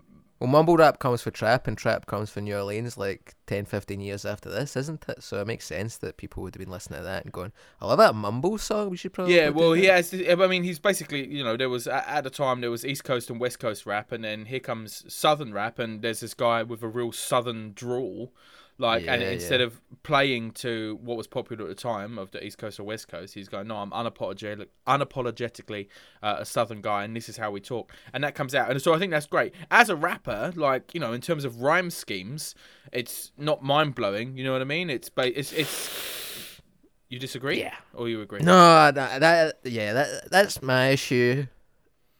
[0.43, 4.01] Well, mumble rap comes for trap, and trap comes for New Orleans like 10, 15
[4.01, 5.23] years after this, isn't it?
[5.23, 7.87] So it makes sense that people would have been listening to that and going, I
[7.87, 8.89] love that mumble song.
[8.89, 9.37] We should probably.
[9.37, 10.13] yeah, well, that." he has.
[10.13, 13.29] I mean, he's basically you know there was at the time there was East Coast
[13.29, 16.83] and West Coast rap, and then here comes Southern rap, and there's this guy with
[16.83, 18.33] a real Southern drawl.
[18.83, 19.67] Like, and instead yeah.
[19.67, 23.07] of playing to what was popular at the time of the East Coast or West
[23.07, 25.87] Coast, he's going, "No, I'm unapologetic, unapologetically
[26.21, 28.81] uh, a Southern guy, and this is how we talk." And that comes out, and
[28.81, 29.55] so I think that's great.
[29.71, 32.55] As a rapper, like you know, in terms of rhyme schemes,
[32.91, 34.35] it's not mind blowing.
[34.35, 34.89] You know what I mean?
[34.89, 36.59] It's ba- it's it's.
[37.07, 37.59] You disagree?
[37.59, 37.75] Yeah.
[37.93, 38.41] Or you agree?
[38.41, 41.47] No, that, that yeah, that that's my issue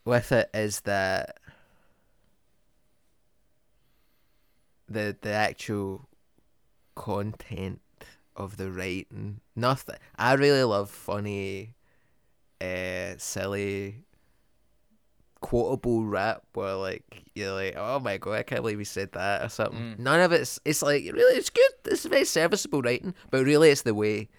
[0.06, 1.39] with it is that
[4.88, 6.08] the the actual
[6.96, 7.82] content
[8.36, 9.40] of the writing.
[9.56, 9.98] Nothing.
[10.16, 11.76] I really love funny,
[12.62, 14.00] uh, silly,
[15.42, 19.44] quotable rap where like you're like, oh my god, I can't believe he said that
[19.44, 19.96] or something.
[20.00, 20.60] None of it's.
[20.66, 21.72] It's like really, it's good.
[21.86, 24.30] It's very serviceable writing, but really, it's the way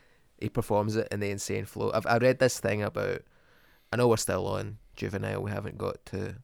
[0.41, 1.91] he performs it in the insane flow.
[1.95, 3.23] I've I read this thing about.
[3.93, 5.41] I know we're still on Juvenile.
[5.43, 6.37] We haven't got to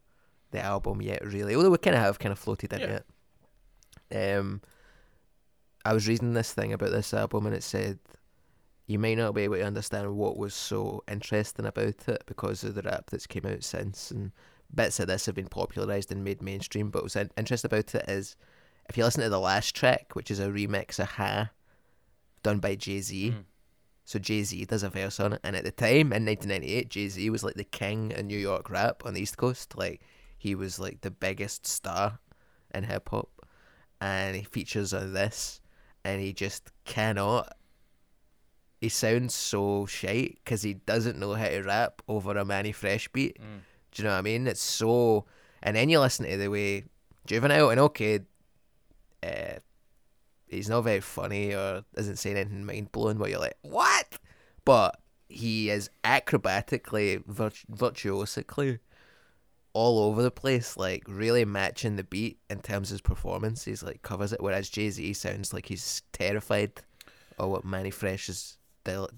[0.53, 1.55] the album yet, really.
[1.57, 3.01] Although we kind of have kind of floated in Yeah.
[4.13, 4.39] it.
[4.39, 4.61] Um,
[5.91, 7.99] I was reading this thing about this album, and it said
[8.87, 12.77] you may not be able to understand what was so interesting about it because of
[12.77, 14.31] the rap that's came out since, and
[14.73, 16.91] bits of this have been popularized and made mainstream.
[16.91, 18.37] But what's in- interesting about it is
[18.89, 21.51] if you listen to the last track, which is a remix of Ha,
[22.45, 23.31] done by Jay Z.
[23.31, 23.45] Mm.
[24.05, 27.09] So Jay Z does a verse on it, and at the time in 1998, Jay
[27.09, 29.77] Z was like the king in New York rap on the East Coast.
[29.77, 30.03] Like
[30.39, 32.21] he was like the biggest star
[32.73, 33.45] in hip hop,
[34.01, 35.60] and he features on this,
[36.05, 37.57] and he just cannot.
[38.81, 43.09] He sounds so shite because he doesn't know how to rap over a Manny Fresh
[43.09, 43.39] beat.
[43.39, 43.61] Mm.
[43.93, 44.47] Do you know what I mean?
[44.47, 45.27] It's so,
[45.63, 46.85] and then you listen to the way
[47.27, 48.21] Juvenile and okay,
[49.23, 49.59] uh,
[50.49, 53.19] he's not very funny or isn't saying anything mind blowing.
[53.19, 54.19] Where you're like, what?
[54.65, 58.79] But he is acrobatically, virt- virtuosically
[59.73, 63.65] all over the place, like really matching the beat in terms of his performance.
[63.65, 66.73] He's like covers it, whereas Jay Z sounds like he's terrified
[67.39, 68.57] of what Manny Fresh is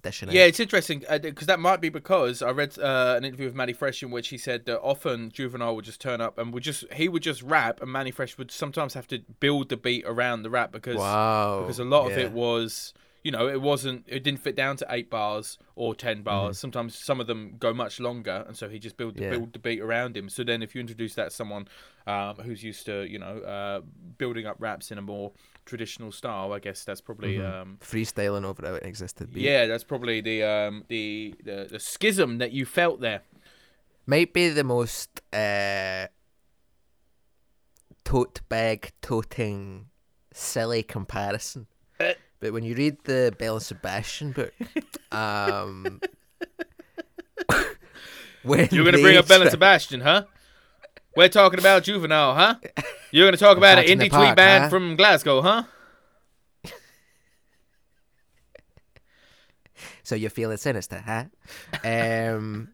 [0.02, 0.34] dishing out.
[0.34, 3.72] Yeah, it's interesting because that might be because I read uh, an interview with Manny
[3.72, 6.84] Fresh in which he said that often Juvenile would just turn up and would just
[6.92, 10.42] he would just rap, and Manny Fresh would sometimes have to build the beat around
[10.42, 11.60] the rap because Wow.
[11.62, 12.92] because a lot of it was
[13.24, 16.58] you know it wasn't it didn't fit down to eight bars or ten bars.
[16.58, 19.22] Sometimes some of them go much longer, and so he just build Mm-hmm.
[19.24, 19.30] Yeah.
[19.30, 20.28] build the beat around him.
[20.28, 21.68] So then if you introduce that to someone
[22.06, 23.80] um, who's used to you know uh,
[24.18, 25.32] building up raps in a more
[25.64, 27.36] traditional style, I guess that's probably.
[27.38, 27.60] Mm-hmm.
[27.62, 29.32] Um, freestyling over how it existed.
[29.32, 29.42] Beat.
[29.44, 33.22] yeah, that's probably the um the, the the schism that you felt there.
[34.06, 36.06] might be the most uh,
[38.04, 39.86] tote bag toting
[40.32, 41.66] silly comparison.
[42.42, 44.52] But when you read the Belle and Sebastian book,
[45.12, 46.00] um,
[48.42, 50.24] when You're gonna bring up Belle and Sebastian, huh?
[51.14, 52.56] We're talking about juvenile, huh?
[53.12, 54.70] You're gonna talk about an Back in the indie park, tweet band huh?
[54.70, 55.62] from Glasgow, huh?
[60.02, 61.26] So you're feeling sinister, huh?
[61.84, 62.70] Um,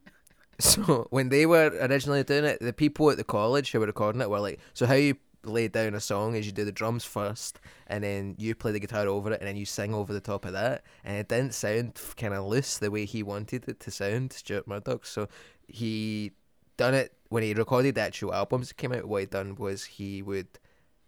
[0.59, 4.23] so when they were originally doing it, the people at the college who were recording
[4.23, 7.05] it were like, "So how you lay down a song is you do the drums
[7.05, 10.21] first, and then you play the guitar over it, and then you sing over the
[10.21, 13.81] top of that." And it didn't sound kind of loose the way he wanted it
[13.81, 15.07] to sound, Stuart Murdoch.
[15.07, 15.29] So
[15.67, 16.33] he
[16.77, 19.07] done it when he recorded the actual albums that came out.
[19.07, 20.59] What he done was he would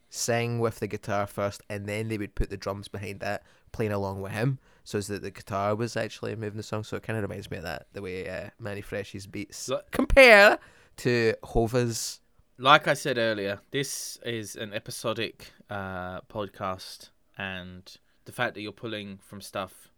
[0.09, 3.93] sing with the guitar first, and then they would put the drums behind that, playing
[3.93, 6.83] along with him, so that the guitar was actually moving the song.
[6.85, 10.59] So it kind of reminds me of that, the way uh, Manny Fresh's beats compare
[10.99, 12.21] to Hova's.
[12.61, 17.91] Like I said earlier, this is an episodic uh, podcast, and
[18.27, 19.89] the fact that you're pulling from stuff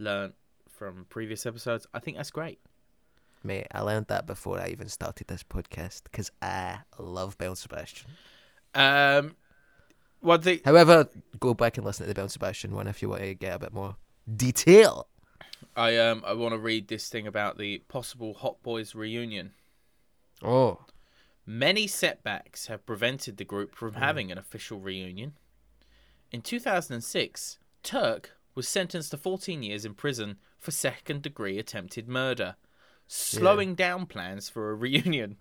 [0.00, 0.32] learned
[0.68, 2.58] from previous episodes, I think that's great.
[3.44, 8.10] Mate, I learned that before I even started this podcast because I love Belle Sebastian.
[8.74, 9.36] Um,
[10.18, 13.22] one thing However, go back and listen to the Belle Sebastian one if you want
[13.22, 13.94] to get a bit more
[14.36, 15.06] detail.
[15.76, 19.52] I um I want to read this thing about the possible Hot Boys reunion.
[20.42, 20.80] Oh,
[21.50, 23.98] Many setbacks have prevented the group from mm.
[23.98, 25.32] having an official reunion.
[26.30, 32.56] In 2006, Turk was sentenced to 14 years in prison for second degree attempted murder,
[33.06, 35.38] slowing down plans for a reunion.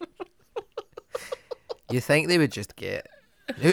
[1.90, 3.06] you think they would just get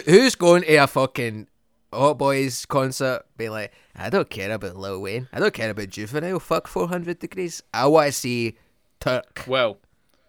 [0.04, 1.48] who's going to a fucking
[1.94, 3.22] Hot Boys concert?
[3.38, 5.28] Be like, I don't care about Lil Wayne.
[5.32, 6.40] I don't care about Juvenile.
[6.40, 7.62] Fuck 400 degrees.
[7.72, 8.58] I want to see
[9.00, 9.44] Turk.
[9.46, 9.78] Well,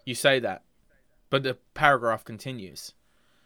[0.05, 0.63] you say that,
[1.29, 2.93] but the paragraph continues.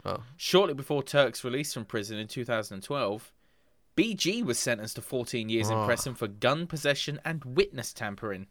[0.05, 0.23] Oh.
[0.37, 3.31] Shortly before Turk's release from prison in 2012,
[3.97, 5.85] BG was sentenced to 14 years in Oh.
[5.85, 8.47] prison for gun possession and witness tampering.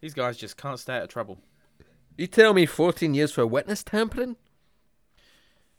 [0.00, 1.38] These guys just can't stay out of trouble.
[2.16, 4.36] You tell me 14 years for witness tampering?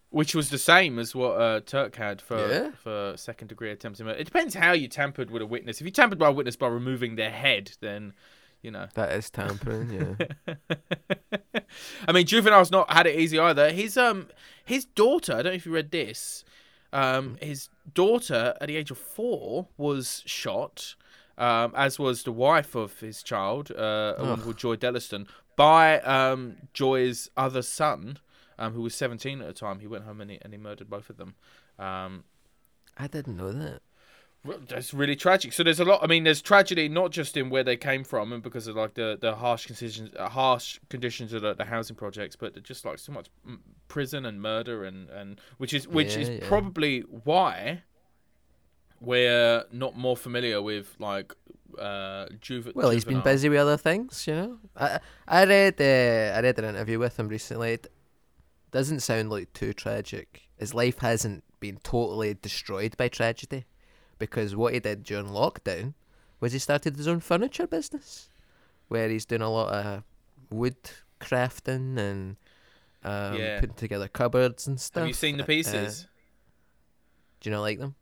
[0.10, 2.72] Which was the same as what uh, Turk had for Yeah.
[2.72, 4.18] for second degree attempted murder.
[4.20, 5.82] It depends how you tampered with a witness.
[5.82, 8.14] If you tampered by a witness by removing their head, then
[8.66, 8.88] you know.
[8.96, 10.56] That is tampering, yeah.
[12.08, 13.72] I mean, Juvenile's not had it easy either.
[13.72, 14.28] His um
[14.66, 16.44] his daughter, I don't know if you read this.
[16.92, 20.96] Um, his daughter at the age of four was shot,
[21.38, 26.00] um, as was the wife of his child, uh, a woman called Joy Delliston, by
[26.02, 28.18] um Joy's other son,
[28.58, 29.80] um, who was seventeen at the time.
[29.80, 31.36] He went home and he, and he murdered both of them.
[31.78, 32.24] Um,
[32.98, 33.82] I didn't know that.
[34.46, 35.52] Well, That's really tragic.
[35.54, 36.04] So there's a lot.
[36.04, 38.94] I mean, there's tragedy not just in where they came from and because of like
[38.94, 43.00] the, the harsh conditions, uh, harsh conditions of the, the housing projects, but just like
[43.00, 46.48] so much mm, prison and murder and, and which is which Yeah, is yeah.
[46.48, 47.84] probably why
[49.02, 51.34] we're not more familiar with like
[51.80, 54.58] uh juve- Well, he's been busy with other things, you know.
[54.78, 57.74] I I read uh, I read an interview with him recently.
[57.74, 57.88] It
[58.72, 60.44] doesn't sound like too tragic.
[60.58, 63.66] His life hasn't been totally destroyed by tragedy,
[64.20, 65.94] because what he did during lockdown
[66.40, 68.30] was he started his own furniture business,
[68.88, 70.04] where he's doing a lot of
[70.50, 70.76] wood
[71.20, 72.38] crafting and
[73.04, 73.60] um, Yeah.
[73.60, 75.02] putting together cupboards and stuff.
[75.02, 76.08] Have you seen the Uh, pieces?
[77.40, 77.96] do you not like them?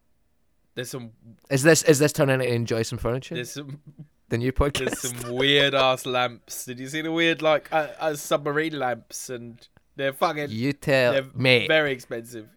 [0.76, 1.12] there's some
[1.52, 3.36] Is this is this turning out to enjoy some furniture?
[3.36, 3.80] there's some
[4.30, 5.02] the new podcast.
[5.02, 6.65] there's some weird ass lamps.
[6.65, 11.13] Did you see the weird like uh, uh, submarine lamps and they're fucking you tell
[11.13, 11.67] they're mate.
[11.67, 12.47] very expensive.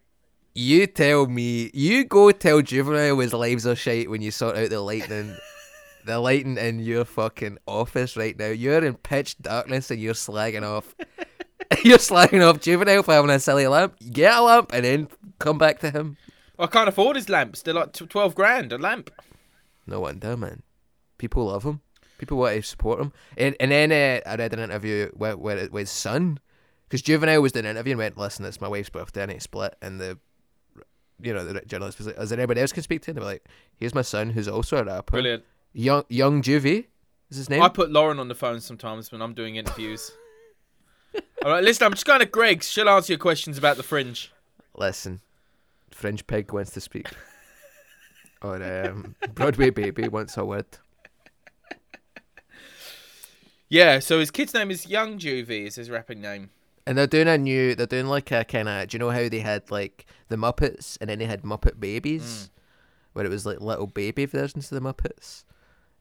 [0.57, 1.71] You tell me.
[1.75, 5.37] You go tell Juvenile his lives are shite when you sort out the lighting.
[6.07, 8.47] the lighting in your fucking office right now.
[8.47, 10.95] You're in pitch darkness and you're slagging off.
[11.85, 13.97] you're slagging off Juvenile for having a silly lamp.
[14.11, 16.17] Get a lamp and then come back to him.
[16.59, 17.61] I can't afford his lamps.
[17.61, 19.11] They're like tw- twelve grand a lamp.
[19.87, 20.63] No wonder, man.
[21.19, 21.83] People love him.
[22.17, 23.13] People want to support him.
[23.37, 26.41] And and then uh, I read an interview with with, with his son,
[26.89, 29.45] because Juvenile was doing an interview and went, "Listen, it's my wife's birthday, and it's
[29.45, 30.19] split." And the,
[31.21, 33.21] you know, the journalist was like, "Is there anybody else can speak to?" And they
[33.21, 33.45] were like,
[33.77, 35.45] "Here's my son, who's also a rapper, Brilliant.
[35.73, 36.87] young young Juvie,
[37.31, 40.13] is his name." I put Lauren on the phone sometimes when I'm doing interviews.
[41.45, 41.87] All right, listen.
[41.87, 42.71] I'm just going to Greg's.
[42.71, 44.33] She'll answer your questions about the fringe.
[44.75, 45.21] Listen,
[45.91, 47.09] Fringe Pig wants to speak,
[48.43, 50.67] or um, Broadway Baby wants a word.
[53.69, 53.99] Yeah.
[53.99, 55.67] So his kid's name is Young Juvie.
[55.67, 56.51] Is his rapping name?
[56.87, 57.75] And they're doing a new.
[57.75, 58.89] They're doing like a kind of.
[58.89, 62.51] Do you know how they had like the Muppets, and then they had Muppet Babies,
[63.13, 65.45] where it was like little baby versions of the Muppets.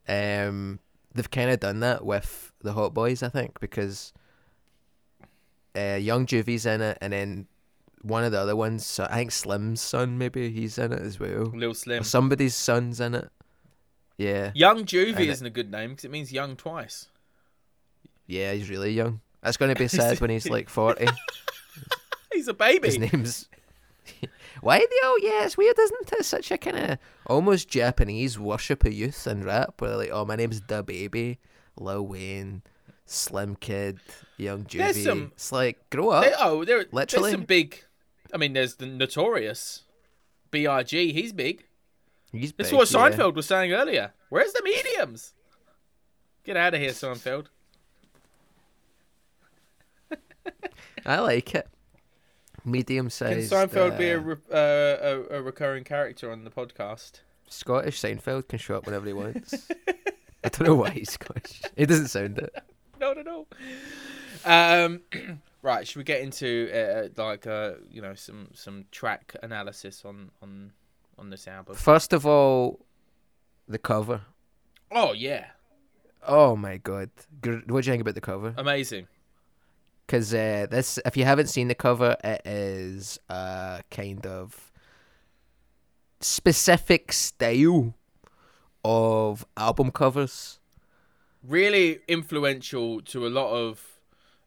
[0.08, 0.80] Um,
[1.16, 4.14] they've kind of done that with the Hot Boys, I think, because
[5.76, 7.48] uh, Young Juvie's in it, and then
[8.02, 11.46] one of the other ones, I think Slim's son, maybe he's in it as well.
[11.56, 12.04] Lil Or Slim.
[12.04, 13.30] somebody's son's in it.
[14.18, 17.08] Yeah, Young Juvie And it- isn't a good name because it means young twice.
[18.28, 19.22] yeah, he's really young.
[19.46, 21.08] That's going to be sad when he's like forty.
[22.34, 22.88] He's a baby.
[22.90, 23.48] His name's.
[24.62, 26.26] Why the oh yeah, it's weird, isn't it?
[26.26, 30.26] Such a kind of almost Japanese worship of youth and rap, where they're like, oh,
[30.26, 31.38] my name's Da Baby,
[31.78, 32.64] Lil Wayne,
[33.06, 34.00] Slim Kid,
[34.38, 35.04] Young There's Juvie.
[35.04, 36.24] some- It's like grow up.
[36.24, 37.30] There- oh, there, Literally.
[37.30, 37.84] there's some big.
[38.34, 39.84] I mean, there's the notorious
[40.52, 41.14] B.I.G.
[41.14, 41.66] He's big.
[42.32, 42.98] He's big, what yeah.
[42.98, 44.12] Seinfeld was saying earlier.
[44.30, 45.34] Where's the mediums?
[46.44, 47.46] Get out of here, Seinfeld.
[51.06, 51.68] I like it.
[52.64, 53.50] Medium size.
[53.50, 53.70] Can.
[53.70, 57.20] Seinfeld be a, uh, re- uh, a a recurring character on the podcast?
[57.48, 59.70] Scottish Seinfeld can show up whenever he wants.
[60.44, 61.62] I don't know why he's Scottish.
[61.76, 62.56] He doesn't sound it.
[63.00, 63.48] No, no, no.
[64.46, 65.02] Um,
[65.62, 65.88] right.
[65.88, 70.72] Should we get into uh, like uh, you know some some track analysis on on
[71.18, 71.76] on this album?
[71.76, 72.86] First of all,
[73.68, 74.22] the cover.
[74.92, 75.48] Oh yeah.
[76.28, 77.12] Oh my god!
[77.44, 78.54] What do you think about the cover?
[78.58, 79.08] Amazing.
[80.06, 84.72] Because uh, this, if you haven't seen the cover, it is a kind of
[86.22, 87.94] specific style
[88.84, 90.60] of album covers.
[91.44, 94.00] Really influential to a lot of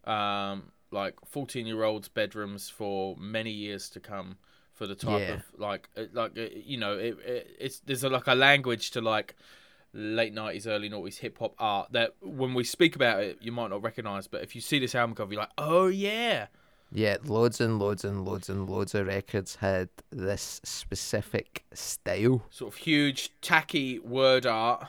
[0.04, 4.38] um, like 14 year olds' bedrooms for many years to come.
[4.74, 5.34] For the type Yeah.
[5.34, 8.92] of like, uh, like uh, you know, it, it, it's there's a, like a language
[8.92, 9.34] to like
[9.98, 13.68] late 90s, early 90s hip hop art that when we speak about it, you might
[13.68, 14.26] not recognize.
[14.28, 16.46] But if you see this album cover, you're like, oh yeah,
[16.92, 22.42] Yeah, loads and loads and loads and loads of records had this specific style.
[22.50, 24.86] sort of huge tacky word art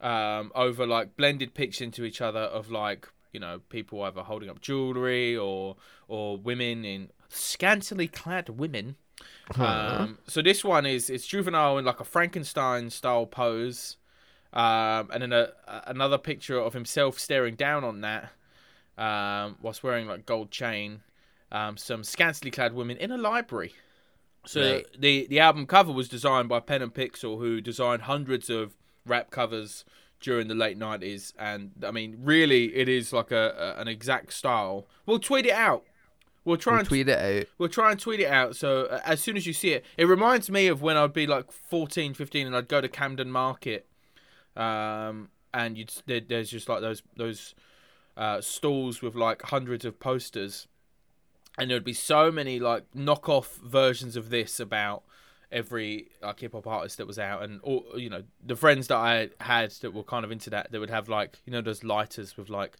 [0.00, 4.48] um, over like blended pictures into each other of like you know people either holding
[4.50, 5.76] up jewelry or
[6.08, 8.96] or women in scantily clad women.
[9.56, 13.96] Um, so this one is it's juvenile in like a Frankenstein style pose,
[14.52, 15.48] um, and then a,
[15.86, 18.30] another picture of himself staring down on that,
[18.98, 21.00] um, whilst wearing like gold chain.
[21.52, 23.72] Um, some scantily clad women in a library.
[24.46, 24.86] So Right.
[24.98, 28.74] the the album cover was designed by Pen and Pixel, who designed hundreds of
[29.04, 29.84] rap covers
[30.20, 34.32] during the late nineties, and I mean, really, it is like a, a an exact
[34.32, 34.86] style.
[35.04, 35.84] We'll tweet it out.
[36.44, 37.46] We'll try We'll and tweet it out.
[37.58, 38.54] We'll try and tweet it out.
[38.56, 41.26] So uh, as soon as you see it, it reminds me of when I'd be
[41.26, 43.86] like 14, 15 and I'd go to Camden Market,
[44.56, 47.54] um, and you'd there, there's just like those those
[48.16, 50.68] uh, stalls with like hundreds of posters,
[51.58, 55.02] and there'd be so many like knockoff versions of this about
[55.52, 58.96] every like hip hop artist that was out, and all you know the friends that
[58.96, 61.84] I had that were kind of into that, that would have like you know those
[61.84, 62.76] lighters with like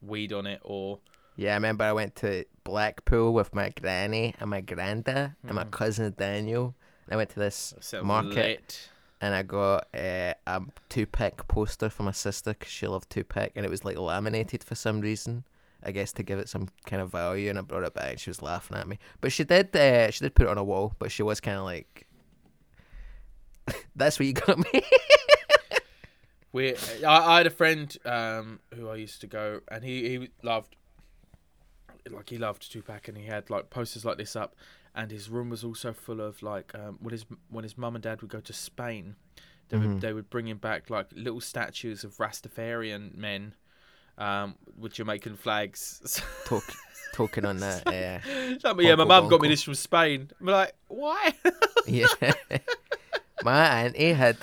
[0.00, 0.98] weed on it or
[1.36, 5.64] Yeah, I remember I went to Blackpool with my granny and my granda and my
[5.64, 6.74] cousin Daniel.
[7.06, 8.88] And I went to this sounds market lit.
[9.22, 13.64] And I got uh, a Tupac poster for my sister because she loved Tupac and
[13.64, 15.44] it was like laminated for some reason.
[15.84, 18.10] I guess to give it some kind of value, and I brought it back.
[18.10, 19.74] and She was laughing at me, but she did.
[19.74, 22.06] Uh, she did put it on a wall, but she was kind of like,
[23.96, 24.82] "That's what you got me."
[26.52, 30.28] We, I, I had a friend um, who I used to go, and he, he
[30.42, 30.76] loved,
[32.10, 34.54] like he loved Tupac, and he had like posters like this up,
[34.94, 38.02] and his room was also full of like um, when his when his mum and
[38.02, 39.16] dad would go to Spain,
[39.68, 43.54] they would they would bring him back like little statues of Rastafarian men,
[44.18, 46.22] um, with Jamaican flags.
[46.44, 46.64] Talk,
[47.14, 47.82] talking on that.
[48.60, 50.30] So, yeah, my mum got me this from Spain.
[50.40, 51.34] I'm like, why?
[51.86, 52.06] yeah,
[53.44, 54.38] my auntie had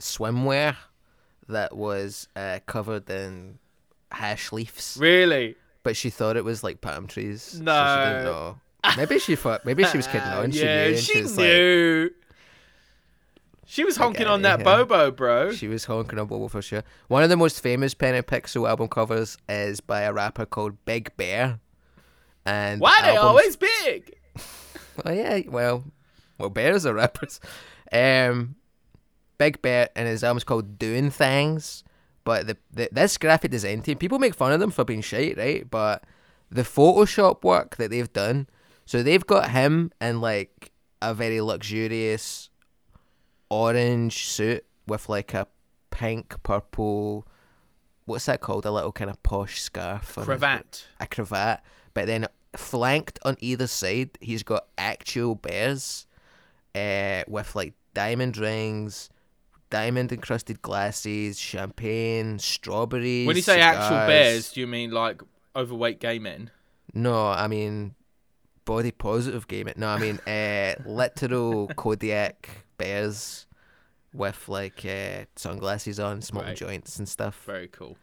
[0.00, 0.76] swimwear
[1.48, 3.58] that was uh, covered in
[4.10, 4.96] hash leaves.
[5.00, 5.56] really?
[5.84, 7.42] but she thought it was like palm trees.
[7.42, 8.04] so she No.
[8.06, 8.60] didn't know.
[8.96, 9.64] Maybe she thought.
[9.64, 10.50] Maybe she was kidding on.
[10.50, 10.90] She yeah, knew.
[10.94, 12.10] and she, was like, knew.
[13.66, 14.64] she was honking on that yeah.
[14.64, 15.52] Bobo, bro.
[15.52, 16.82] she was honking on Bobo for sure.
[17.08, 20.84] One of the most famous Pen and Pixel album covers is by a rapper called
[20.84, 21.60] Big Bear.
[22.44, 24.14] And Why the they album's- always big?
[25.06, 25.84] Oh yeah, well,
[26.36, 27.40] well, bears are rappers.
[27.90, 28.56] Um,
[29.38, 31.82] Big Bear and his album's called Doing Things.
[32.24, 35.38] But the, the this graphic design team, people make fun of them for being shite,
[35.38, 35.68] right?
[35.68, 36.04] But
[36.50, 38.48] the Photoshop work that they've done,
[38.84, 42.50] so they've got him in like a very luxurious
[43.50, 45.46] orange suit with like a
[45.90, 47.26] pink, purple,
[48.06, 48.66] what's that called?
[48.66, 50.16] A little kind of posh scarf.
[50.16, 50.86] Cravat.
[51.00, 51.60] a cravat,
[51.94, 52.26] but then
[52.56, 56.06] flanked on either side, he's got actual bears,
[56.74, 59.10] uh, with like diamond rings,
[59.70, 63.26] diamond encrusted glasses, champagne, strawberries.
[63.26, 65.22] When you say actual bears, do you mean like
[65.54, 66.50] overweight gay men?
[66.94, 67.94] no, I mean
[68.64, 69.68] body positive game.
[69.76, 72.48] No, I mean uh, literal Kodiak
[72.78, 73.46] bears
[74.12, 76.56] with like uh, sunglasses on, smoking Right.
[76.56, 77.42] joints and stuff.
[77.46, 77.96] Very cool.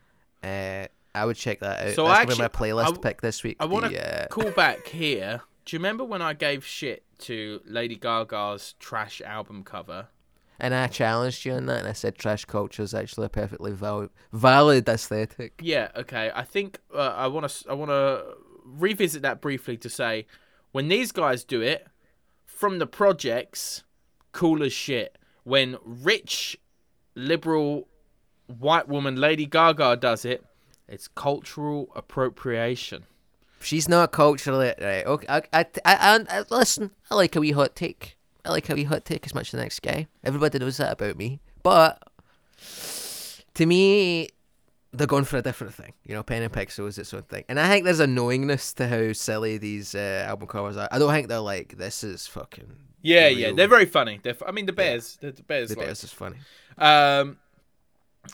[0.44, 1.94] Uh, I would check that out.
[1.96, 3.58] So That's actually- my playlist w- pick this week.
[3.60, 5.42] I want to uh, call back here.
[5.66, 10.08] Do you remember when I gave shit to Lady Gaga's trash album cover?
[10.62, 13.72] And I challenged you on that, and I said trash culture is actually a perfectly
[13.72, 15.54] val- valid aesthetic.
[15.62, 16.32] Yeah, okay.
[16.34, 18.24] I think uh, I want to I want to
[18.66, 20.26] revisit that briefly to say
[20.72, 21.88] when these guys do it
[22.46, 23.84] from the projects,
[24.32, 25.18] cool as shit.
[25.44, 26.58] When rich,
[27.16, 27.88] liberal,
[28.48, 30.46] white woman Lady Gaga does it,
[30.88, 33.06] it's cultural appropriation.
[33.62, 35.06] She's not culturally right.
[35.06, 36.92] Okay, I, I, I, I, listen.
[37.12, 38.18] I like a wee hot take.
[38.46, 40.08] I like a wee hot take as much as the next guy.
[40.24, 41.42] Everybody knows that about me.
[41.62, 42.02] But
[43.56, 44.30] to me,
[44.92, 45.94] they're going for a different thing.
[46.06, 48.74] You know, Pen and Pixel is its own thing, and I think there's a knowingness
[48.74, 50.88] to how silly these uh, album covers are.
[50.92, 52.72] I don't think they're like this is fucking.
[53.02, 54.20] Yeah, yeah, they're very funny.
[54.22, 56.36] They're, f- I mean, the bears, the, the bears, The like- bears is funny.
[56.78, 57.38] Um,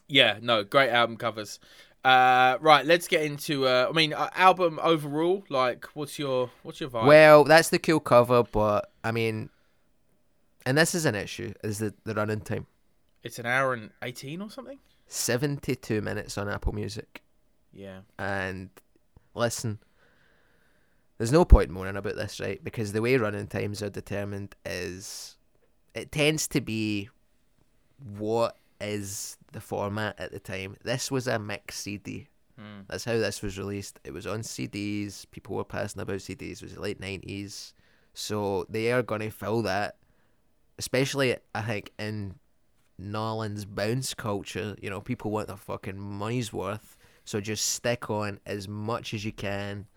[0.07, 1.59] Yeah, no, great album covers.
[2.03, 3.67] Uh, right, let's get into.
[3.67, 5.43] Uh, I mean, uh, album overall.
[5.49, 7.05] Like, what's your what's your vibe?
[7.07, 9.49] Well, that's the cool cover, but I mean,
[10.65, 12.67] and this is an issue: is the the running time.
[13.23, 14.77] It's an hour and eighteen or something.
[15.07, 17.21] Seventy-two minutes on Apple Music,
[17.71, 18.69] Yeah, and
[19.33, 19.79] listen,
[21.17, 22.61] there's no point moaning about this, right?
[22.63, 25.37] Because the way running times are determined is
[25.93, 27.09] it tends to be
[28.17, 30.75] what is the format at the time.
[30.83, 32.27] This was a mix CD.
[32.59, 32.81] Hmm.
[32.87, 33.99] That's how this was released.
[34.03, 35.25] It was on CDs.
[35.31, 36.57] People were passing about CDs.
[36.57, 37.73] It was the late nineties,
[38.13, 39.97] so they are going to fill that.
[40.77, 42.35] Especially, I think in
[42.97, 46.97] Nolan's bounce culture, you know, people want their fucking money's worth.
[47.25, 49.87] So just stick on as much as you can,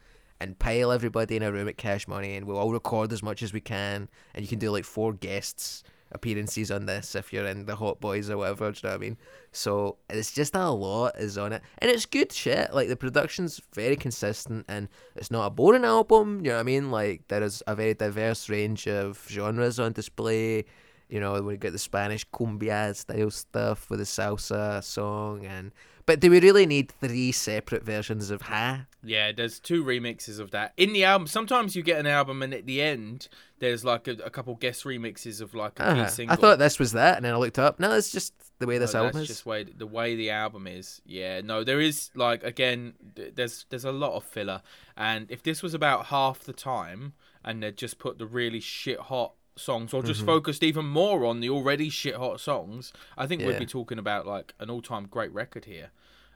[0.41, 3.43] and pile everybody in a room at Cash Money, and we'll all record as much
[3.43, 5.83] as we can, and you can do like four guests
[6.13, 8.71] appearances on this if you're in the Hot Boys or whatever.
[8.73, 9.17] Do you know what I mean?
[9.53, 12.73] So it's just a lot is on it, and it's good shit.
[12.73, 16.39] Like the production's very consistent, and it's not a boring album.
[16.45, 16.91] You know what I mean?
[16.91, 20.65] Like there is a very diverse range of genres on display.
[21.09, 25.73] You know, we get the Spanish cumbia style stuff with the salsa song, and
[26.05, 28.87] but do we really need three separate versions of Ha?
[29.03, 29.33] yeah.
[29.33, 31.27] There's two remixes of that in the album.
[31.27, 33.29] Sometimes you get an album, and at the end,
[33.59, 36.07] there's like a, a couple guest remixes of like a Uh-huh.
[36.09, 36.33] single.
[36.35, 37.79] I thought this was that, and then I looked up.
[37.81, 39.29] No, it's just the way this No, album is.
[39.29, 41.01] just way the way the album is.
[41.07, 42.95] Yeah, no, there is like again,
[43.35, 44.61] there's there's a lot of filler,
[44.97, 48.99] and if this was about half the time, and they'd just put the really shit
[48.99, 50.09] hot songs, or Mm-hmm.
[50.09, 53.99] just focused even more on the already shit hot songs, I think we'd be talking
[53.99, 55.91] about like an all time great record here.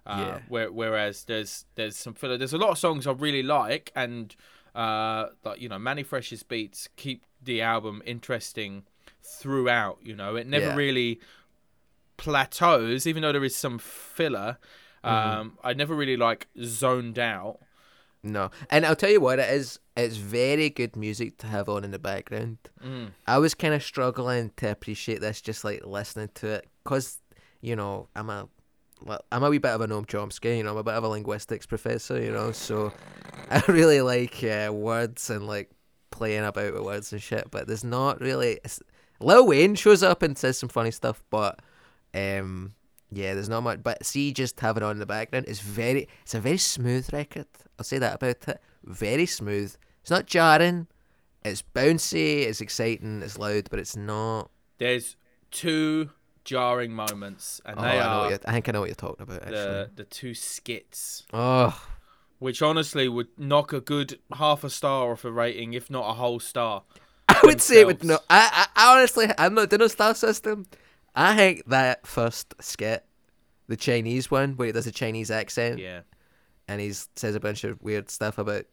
[0.06, 0.38] Uh, Yeah.
[0.48, 2.36] Where, whereas there's there's some filler.
[2.36, 4.34] There's a lot of songs I really like, and
[4.74, 8.84] uh, like you know, Mannie Fresh's beats keep the album interesting
[9.22, 9.98] throughout.
[10.02, 10.74] You know, it never Yeah.
[10.76, 11.20] really
[12.16, 14.58] plateaus, even though there is some filler.
[15.04, 15.40] Mm-hmm.
[15.40, 17.58] Um, I never really like zoned out.
[18.24, 19.78] No, and I'll tell you what it is.
[19.96, 22.58] It's very good music to have on in the background.
[22.84, 23.10] Mm.
[23.26, 27.18] I was kind of struggling to appreciate this, just like listening to it, cause
[27.60, 28.48] you know I'm a
[29.04, 30.56] well, I'm a wee bit of a Noam Chomsky.
[30.56, 32.20] You know, I'm a bit of a linguistics professor.
[32.20, 32.92] You know, so
[33.50, 35.70] I really like uh, words and like
[36.10, 37.50] playing about with words and shit.
[37.50, 38.60] But there's not really.
[38.64, 38.80] It's,
[39.20, 41.60] Lil Wayne shows up and says some funny stuff, but
[42.14, 42.74] um,
[43.12, 43.82] yeah, there's not much.
[43.82, 46.08] But see, just having it on in the background is very.
[46.22, 47.46] It's a very smooth record.
[47.78, 48.60] I'll say that about it.
[48.84, 49.74] Very smooth.
[50.00, 50.86] It's not jarring.
[51.44, 52.42] It's bouncy.
[52.46, 53.22] It's exciting.
[53.22, 54.50] It's loud, but it's not.
[54.78, 55.16] There's
[55.50, 56.10] two
[56.44, 59.22] jarring moments, and Oh, they I, know are I think I know what you're talking
[59.22, 59.42] about.
[59.42, 59.54] Actually.
[59.54, 61.80] the the two skits, Oh,
[62.40, 66.14] which honestly would knock a good half a star off a rating, if not a
[66.14, 66.82] whole star.
[67.28, 68.18] I would say it would no.
[68.28, 70.66] I, I, I honestly, I'm not doing a star system.
[71.14, 73.04] I think that first skit,
[73.68, 76.00] the Chinese one, where he does a Chinese accent Yeah,
[76.68, 78.64] and he says a bunch of weird stuff about.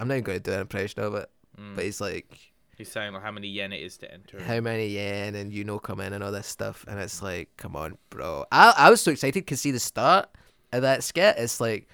[0.00, 1.76] I'm not even going to do an impression of it, Mm.
[1.76, 2.36] but he's like,
[2.76, 4.42] he's saying like how many yen it is to enter.
[4.42, 7.50] how many yen and you know come in and all this stuff, and it's like,
[7.56, 8.44] come on, bro.
[8.50, 10.28] I I was so excited to see the start
[10.72, 11.36] of that skit.
[11.38, 11.88] It's like.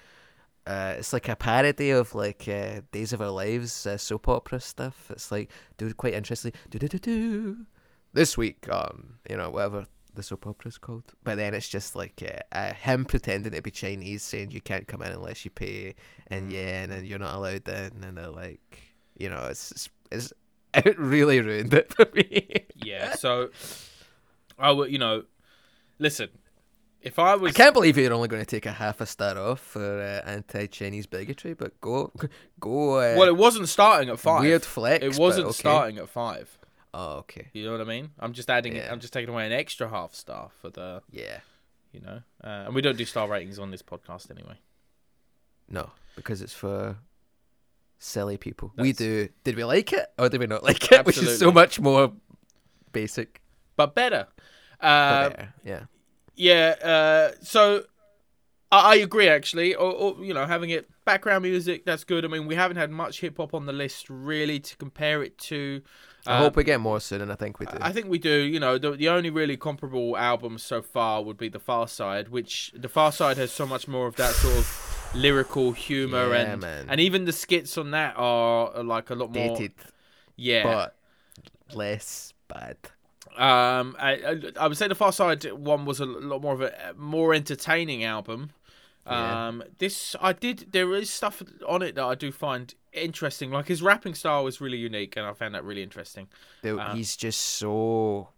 [0.67, 4.59] Uh, it's like a parody of like uh, Days of Our Lives uh, soap opera
[4.59, 5.09] stuff.
[5.09, 5.49] It's like,
[5.79, 6.51] do quite interesting.
[6.69, 7.65] Do do do do.
[8.13, 9.85] This week on, you know, whatever
[10.15, 11.13] the soap opera's called.
[11.23, 14.87] But then it's just like uh, uh, him pretending to be Chinese, saying you can't
[14.87, 15.95] come in unless you pay
[16.29, 18.81] in yen and you're not allowed in, and they're like,
[19.17, 20.33] you know, it's it's, it's
[20.73, 22.65] it really ruined it for me.
[22.75, 23.49] Yeah, so
[24.57, 25.23] I would, you know,
[25.97, 26.29] listen.
[27.01, 29.37] If I was, I can't believe you're only going to take a half a star
[29.37, 32.11] off for uh, anti-Chinese bigotry, but go,
[32.59, 32.95] go.
[32.95, 34.41] Uh, well, it wasn't starting at five.
[34.41, 35.05] Weird flex.
[35.05, 35.53] It wasn't okay.
[35.53, 36.58] starting at five.
[36.93, 37.49] Oh, okay.
[37.53, 38.11] You know what I mean?
[38.19, 38.75] I'm just adding.
[38.75, 38.91] Yeah.
[38.91, 41.01] I'm just taking away an extra half star for the.
[41.11, 41.39] Yeah.
[41.91, 44.57] You know, uh, and we don't do star ratings on this podcast anyway.
[45.67, 46.97] No, because it's for
[47.97, 48.71] silly people.
[48.77, 49.29] we do.
[49.43, 51.03] Did we like it or did we not like it?
[51.05, 52.13] Which is so much more
[52.91, 53.41] basic.
[53.75, 54.27] But better.
[54.79, 55.83] but Uh, better, yeah.
[56.35, 56.75] yeah.
[56.83, 57.85] Uh, so
[58.71, 59.27] I, I agree.
[59.27, 62.23] Actually, or, or you know, having it background music that's good.
[62.23, 65.37] I mean, we haven't had much hip hop on the list really to compare it
[65.39, 65.81] to.
[66.27, 67.77] I Uh, hope we get more soon, and I think we do.
[67.81, 68.29] I think we do.
[68.41, 72.71] You know, the, the only really comparable album so far would be The Pharcyde, which
[72.75, 76.85] The Pharcyde has so much more of that sort of lyrical humor Yeah, and man.
[76.89, 79.55] and even the skits on that are, are like a lot more.
[79.57, 79.71] Dated,
[80.35, 80.63] Yeah.
[80.63, 80.95] but
[81.75, 82.77] less bad.
[83.37, 86.93] Um, I, I I would say the Pharcyde one was a lot more of a
[86.97, 88.49] more entertaining album.
[89.09, 89.47] Yeah.
[89.47, 90.67] Um, this I did.
[90.71, 93.51] There is stuff on it that I do find interesting.
[93.51, 96.27] Like his rapping style was really unique, and I found that really interesting.
[96.63, 98.29] Dude, Uh, he's just so.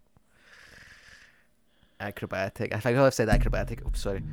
[1.99, 2.73] acrobatic.
[2.73, 3.81] I think I've said acrobatic.
[3.85, 4.23] Oh, sorry.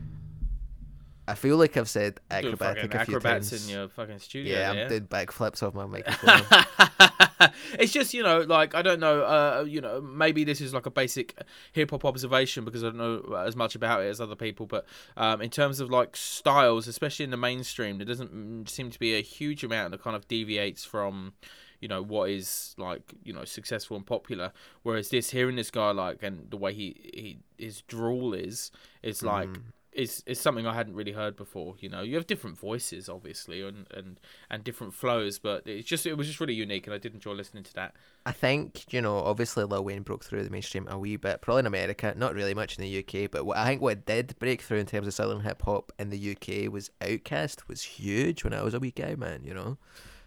[1.26, 3.68] I feel like I've said acrobatic a few acrobats times.
[3.68, 4.58] in your fucking studio.
[4.58, 4.70] yeah.
[4.84, 7.27] I'm doing backflips off my microphone.
[7.78, 10.86] it's just you know like I don't know uh you know maybe this is like
[10.86, 11.36] a basic
[11.72, 14.86] hip hop observation because I don't know as much about it as other people but
[15.16, 19.14] um in terms of like styles especially in the mainstream there doesn't seem to be
[19.14, 21.32] a huge amount that kind of deviates from
[21.80, 25.90] you know what is like you know successful and popular whereas this hearing this guy
[25.92, 28.70] like and the way he he his drawl is
[29.02, 29.62] is like Mm.
[29.92, 31.74] Is is something I hadn't really heard before.
[31.80, 34.20] You know, you have different voices, obviously, and and
[34.50, 37.32] and different flows, but it's just it was just really unique, and I did enjoy
[37.32, 37.94] listening to that.
[38.26, 41.60] I think you know, obviously Lil Wayne broke through the mainstream a wee bit, probably
[41.60, 43.30] in America, not really much in the UK.
[43.30, 46.10] But what I think what did break through in terms of southern hip hop in
[46.10, 49.42] the UK was Outkast was huge when I was a wee guy, man.
[49.44, 49.78] You know,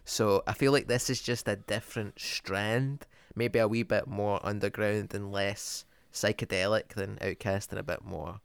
[0.03, 3.05] so I feel like this is just a different strand,
[3.35, 8.41] maybe a wee bit more underground and less psychedelic than Outkast, and a bit more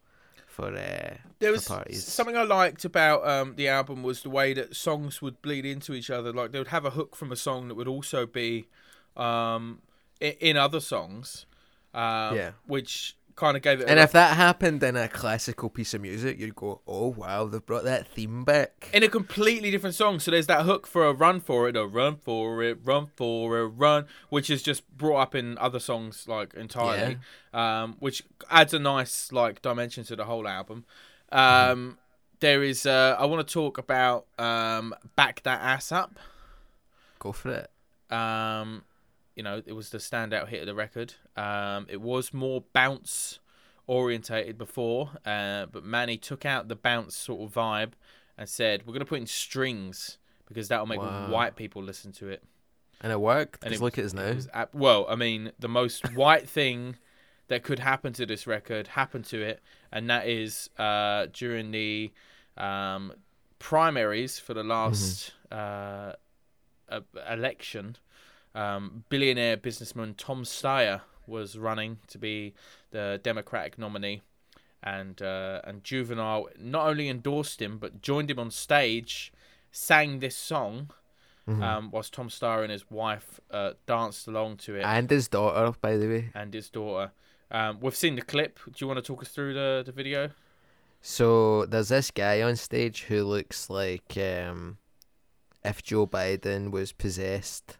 [0.57, 2.03] for uh, There was parties.
[2.03, 5.93] something I liked about um, the album was the way that songs would bleed into
[5.93, 6.33] each other.
[6.33, 8.67] Like they would have a hook from a song that would also be
[9.15, 9.81] um,
[10.19, 11.45] in, in other songs,
[11.93, 12.51] um, Yeah.
[12.65, 13.87] which kind of gave it.
[13.87, 17.65] And if that happened in a classical piece of music, you'd go, "Oh wow, they've
[17.65, 20.19] brought that theme back." in a completely different song.
[20.19, 23.59] So there's that hook for a run for it, a run for it, run for
[23.59, 27.19] it, run, which is just brought up in other songs like entirely,
[27.53, 30.83] um, which adds a nice like dimension to the whole album.
[31.31, 31.97] Um,
[32.39, 36.19] there is, uh, I want to talk about um, back that ass up.
[37.19, 37.71] Go for it.
[38.13, 38.83] Um,
[39.37, 41.13] you know, it was the standout hit of the record.
[41.35, 43.39] Um, it was more bounce
[43.85, 47.91] orientated before, uh, but Mannie took out the bounce sort of vibe
[48.35, 50.17] and said, "We're gonna put in strings
[50.47, 51.29] because that'll make Wow.
[51.29, 52.43] white people listen to it."
[52.99, 53.63] And it worked.
[53.63, 54.49] And it look at his nose.
[54.73, 56.97] Well, I mean, the most white thing
[57.47, 59.61] that could happen to this record happened to it,
[59.91, 62.11] and that is uh, during the
[62.57, 63.13] um,
[63.59, 66.13] primaries for the last uh,
[66.89, 67.97] uh, election.
[68.57, 72.53] Um, billionaire businessman Tom Steyer was running to be
[72.91, 74.21] the Democratic nominee,
[74.81, 79.31] and uh, and Juvenile not only endorsed him but joined him on stage,
[79.71, 80.89] sang this song
[81.47, 81.61] Mhm.
[81.63, 85.77] um, whilst Tom Steyer and his wife uh, danced along to it, and his daughter,
[85.79, 86.31] by the way.
[86.33, 87.11] and his daughter.
[87.49, 88.59] Um, we've seen the clip.
[88.65, 90.31] Do you want to talk us through the, the video?
[91.01, 94.77] So there's this guy on stage who looks like um,
[95.63, 97.77] if Joe Biden was possessed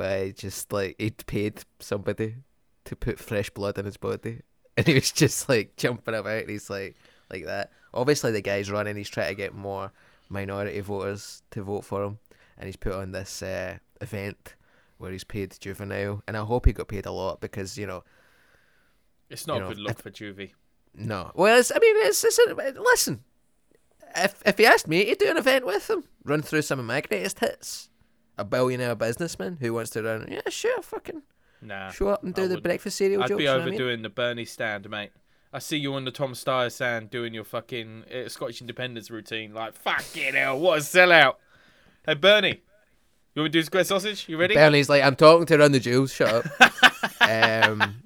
[0.00, 2.36] by just like he'd paid somebody
[2.86, 4.40] to put fresh blood in his body,
[4.76, 6.40] and he was just like jumping about.
[6.42, 6.96] And he's like
[7.30, 7.70] like that.
[7.92, 8.96] Obviously, the guy's running.
[8.96, 9.92] He's trying to get more
[10.28, 12.18] minority voters to vote for him,
[12.56, 14.54] and he's put on this uh, event
[14.98, 18.02] where he's paid juvenile, and I hope he got paid a lot because you know
[19.28, 20.52] It's not You a good look for Juvie.
[20.94, 21.30] no.
[21.34, 23.22] Well, it's, I mean, it's, it's a, listen.
[24.16, 26.84] If if you asked me to do an event with him, run through some of
[26.86, 27.89] my greatest hits,
[28.40, 31.22] a billionaire businessman who wants to run, yeah, sure, fucking
[31.62, 32.62] Nah, show up and do I the wouldn't.
[32.64, 33.38] breakfast cereal I'd jokes.
[33.38, 33.74] be you know what I mean?
[33.74, 35.10] overdoing the Bernie stand, mate.
[35.52, 39.52] I see you on the Tom Steyer stand doing your fucking uh, Scottish independence routine.
[39.52, 41.34] Like, fucking hell, what a sellout.
[42.06, 42.62] Hey, Bernie,
[43.34, 44.26] you want me to do square sausage?
[44.28, 44.54] You ready?
[44.54, 46.12] Bernie's like, I'm talking to run the jewels.
[46.14, 46.72] Shut up.
[47.20, 48.02] um,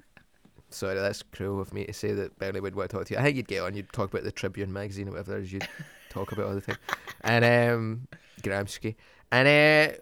[0.69, 3.19] sorry, that's cruel of me to say that Bernie would want to talk to you.
[3.19, 3.73] I think you'd get on.
[3.75, 5.67] You'd talk about the Tribune magazine or whatever it is you'd
[6.09, 6.77] talk about all the time,
[7.21, 8.07] and um,
[8.41, 8.95] Gramsci,
[9.31, 9.95] and uh,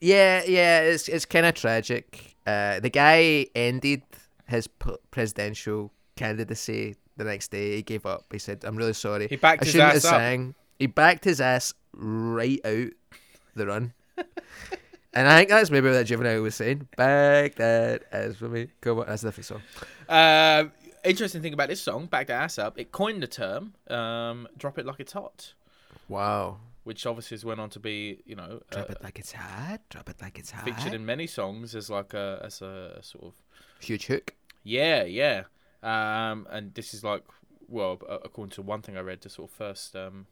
[0.00, 2.36] yeah, yeah, it's it's kind of tragic.
[2.46, 4.02] Uh, the guy ended
[4.46, 7.76] his p- presidential candidacy the next day.
[7.76, 8.24] He gave up.
[8.30, 9.28] He said, "I'm really sorry.
[9.28, 10.54] He backed I his shouldn't ass have up.
[10.78, 12.90] He backed his ass right out
[13.54, 13.92] the run.
[15.16, 16.88] And I think that's maybe what juvenile was saying.
[16.94, 18.68] Back that ass for me.
[18.82, 19.62] Come on, that's a different song.
[20.10, 20.72] Um,
[21.04, 24.78] interesting thing about this song, Back That Ass Up, it coined the term um, Drop
[24.78, 25.54] It Like It's Hot,
[26.08, 26.58] Wow.
[26.86, 29.80] Which obviously has went on to be, you know, uh, Drop it like it's hot.
[29.90, 30.64] Drop it like it's hot.
[30.64, 33.34] featured in many songs as like a, as a sort of
[33.80, 34.34] Huge hook.
[34.62, 35.42] Yeah, yeah.
[35.82, 37.24] Um, and this is like,
[37.66, 40.26] well, according to one thing I read, the sort of first um,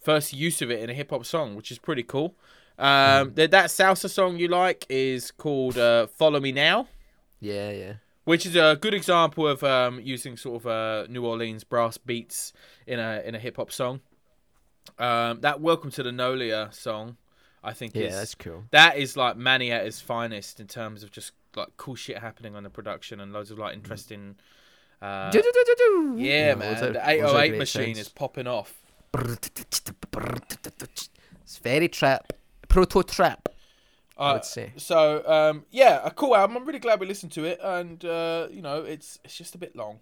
[0.00, 2.36] first use of it in a hip hop song, which is pretty cool.
[2.78, 6.86] Um, that that salsa song you like is called uh, "Follow Me Now,"
[7.40, 7.92] Yeah, yeah.
[8.24, 12.52] which is a good example of um, using sort of uh, New Orleans brass beats
[12.86, 14.00] in a in a hip hop song.
[15.00, 17.16] Um, that "Welcome to the Nolia" song,
[17.64, 18.64] I think, Yeah, is that's cool.
[18.70, 22.54] that is like Mannie at his finest in terms of just like cool shit happening
[22.54, 24.36] on the production and loads of like interesting.
[25.02, 27.98] Uh, yeah, man, loads of- the loads of 808 machine sounds.
[28.06, 28.74] is popping off.
[31.42, 32.32] It's very trap.
[32.68, 33.48] Proto trap.
[34.16, 34.72] I Uh, would say.
[34.76, 36.58] So um, yeah, a cool album.
[36.58, 39.58] I'm really glad we listened to it, and uh, you know, it's it's just a
[39.58, 40.00] bit long.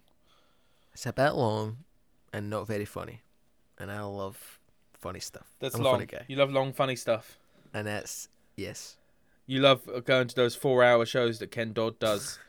[0.93, 1.77] It's a bit long
[2.33, 3.21] and not very funny.
[3.77, 4.58] And I love
[4.99, 5.47] funny stuff.
[5.59, 6.07] That's I'm long.
[6.27, 7.37] You love long, funny stuff.
[7.73, 8.97] And that's, yes,
[9.45, 12.39] You love going to those four-hour shows that Ken Dodd does.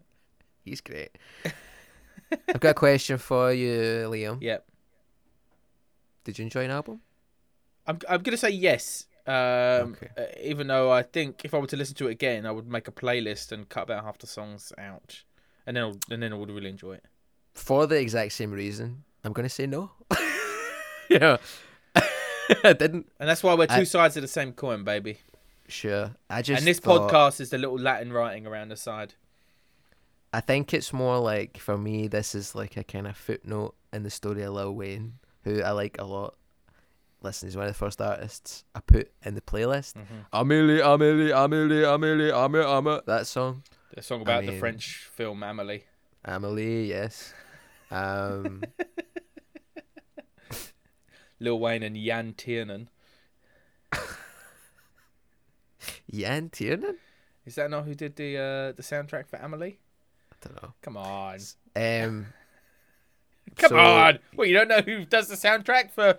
[0.64, 1.16] he's great.
[2.48, 4.38] I've got a question for you, Liam.
[4.42, 4.66] yep.
[6.24, 7.00] Did you enjoy an album?
[7.86, 9.06] I'm I'm gonna say yes.
[9.26, 9.34] Um,
[9.96, 10.08] Okay.
[10.16, 12.66] uh, even though I think if I were to listen to it again, I would
[12.68, 15.22] make a playlist and cut about half the songs out,
[15.66, 17.04] and then I'll- and then I would really enjoy it.
[17.54, 19.90] For the exact same reason, I'm going to say no.
[21.08, 21.38] yeah.
[22.64, 23.10] I didn't.
[23.20, 25.18] And that's why we're two I- sides of the same coin, baby.
[25.68, 26.12] Sure.
[26.30, 29.14] I just and this thought- podcast is the little Latin writing around the side.
[30.32, 34.02] I think it's more like for me, this is like a kind of footnote in
[34.02, 36.34] the story of Lil Wayne, who I like a lot.
[37.22, 39.94] Listen, he's one of the first artists I put in the playlist.
[39.94, 40.26] Mhm.
[40.32, 43.00] Amelie, Amelie, Amelie, Amelie, Amelie, Amelie.
[43.06, 43.62] That song,
[43.94, 45.84] The song about the mean- French film Amelie.
[46.24, 47.32] Amelie, yes.
[47.90, 48.62] Um,
[51.40, 52.88] Lil Wayne and Yann Tiersen.
[56.10, 56.96] Yann Tiersen.
[57.46, 59.78] Is that not who did the uh, the soundtrack for Amelie?
[60.32, 60.72] I don't know.
[60.82, 61.38] Come on,
[61.76, 62.26] Um,
[63.56, 64.18] come so- on.
[64.36, 66.16] Well, you don't know who does the soundtrack for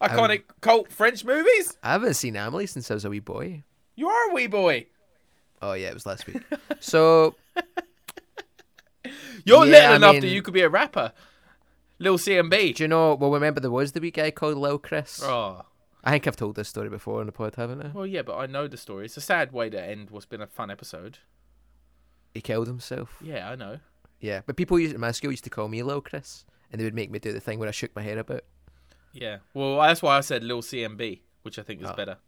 [0.00, 1.76] iconic cult French movies?
[1.82, 3.62] I haven't seen Amelie since I was a wee boy.
[3.96, 4.86] You are a wee boy.
[5.60, 6.42] Oh yeah, it was last week.
[6.80, 7.34] so
[9.44, 11.12] You're Yeah, little I enough that you could be a rapper.
[11.98, 12.74] Lil CMB.
[12.76, 13.14] do you know?
[13.14, 15.20] Well, remember there was the wee guy called Lil Chris.
[15.22, 15.62] Oh,
[16.04, 17.88] I think I've told this story before on the pod, haven't I?
[17.88, 19.04] well, yeah, but I know the story.
[19.06, 21.18] It's a sad way to end what's been a fun episode.
[22.34, 23.16] He killed himself.
[23.20, 23.78] Yeah, I know.
[24.20, 26.84] Yeah, but people used, at my school used to call me Lil Chris, and they
[26.84, 28.42] would make me do the thing where I shook my head about.
[29.12, 29.38] Yeah.
[29.54, 31.94] Well, that's why I said Lil CMB, which I think is Oh.
[31.94, 32.18] better.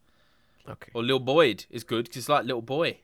[0.68, 0.90] Okay.
[0.94, 2.98] Or Lil Boyd is good because it's like Little Boy.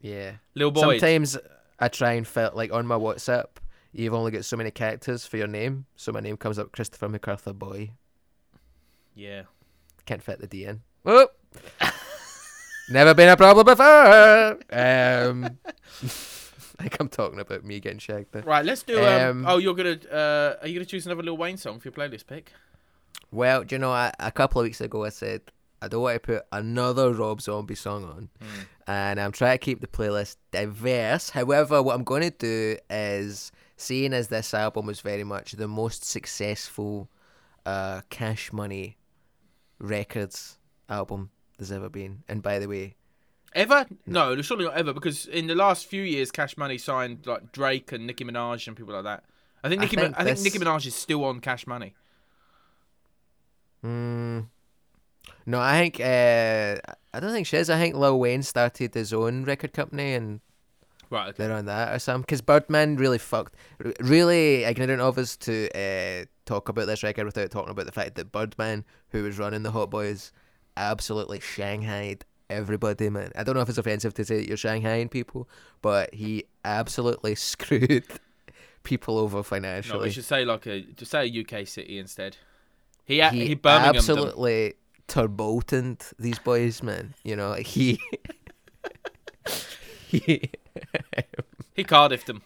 [0.00, 0.32] Yeah.
[0.54, 1.00] Lil Boyd.
[1.00, 1.38] Sometimes
[1.78, 3.46] I try and fit like on my WhatsApp.
[3.92, 7.08] You've only got so many characters for your name, so my name comes up Christopher
[7.08, 7.90] MacArthur Boy.
[9.14, 9.42] Yeah.
[10.06, 10.80] Can't fit the D in.
[11.02, 11.30] Whoop.
[12.90, 14.52] Never been a problem before.
[14.72, 15.58] Um,
[16.02, 18.42] I think I'm talking about me getting shagged there.
[18.42, 18.98] Right, let's do.
[19.04, 19.98] Um, Um, oh, you're gonna.
[20.10, 22.52] Uh, are you gonna choose another Lil Wayne song for your playlist pick?
[23.30, 25.42] Well, do you know, I, a couple of weeks ago I said
[25.80, 28.60] I don't want to put another Rob Zombie song on, Hmm.
[28.88, 31.30] and I'm trying to keep the playlist diverse.
[31.30, 35.68] However, what I'm going to do is, seeing as this album was very much the
[35.68, 37.08] most successful
[37.66, 38.96] uh, Cash Money
[39.78, 40.58] Records
[40.88, 42.94] album there's ever been, and by the way,
[43.54, 43.84] Ever?
[44.06, 44.94] No, surely not ever.
[44.94, 48.74] Because in the last few years, Cash Money signed like Drake and Nicki Minaj and
[48.74, 49.24] people like that.
[49.62, 49.96] I think I Nicki.
[49.96, 51.94] think I think this- Nicki Minaj is still on Cash Money.
[53.84, 54.46] mm,
[55.46, 57.68] no, I think uh, I don't think she is.
[57.70, 60.40] I think Lil Wayne started his own record company and
[61.12, 61.28] Right.
[61.28, 61.42] Okay.
[61.42, 62.22] they're on that or something.
[62.22, 63.54] Because Birdman really fucked,
[64.00, 68.14] really ignorant of us to uh, talk about this record without talking about the fact
[68.14, 70.32] that Birdman, who was running the Hot Boys,
[70.74, 73.30] absolutely shanghaied everybody, man.
[73.36, 75.50] I don't know if it's offensive to say that you're shanghaiing people,
[75.82, 78.06] but he absolutely screwed
[78.82, 79.98] people over financially.
[79.98, 82.38] No, we should say like a just say a UK city instead.
[83.04, 83.96] He he, he, Birmingham them.
[83.96, 84.74] absolutely
[85.08, 87.12] turbotoned these boys, man.
[87.22, 88.00] You know, he.
[90.18, 90.50] he
[91.74, 92.42] He Cardiffed them.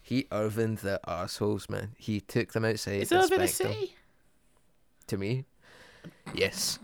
[0.00, 1.92] He Irvined the assholes, man.
[1.96, 3.02] He took them outside.
[3.02, 3.96] Is and Irvine a city?
[5.08, 5.44] To me,
[6.34, 6.78] yes.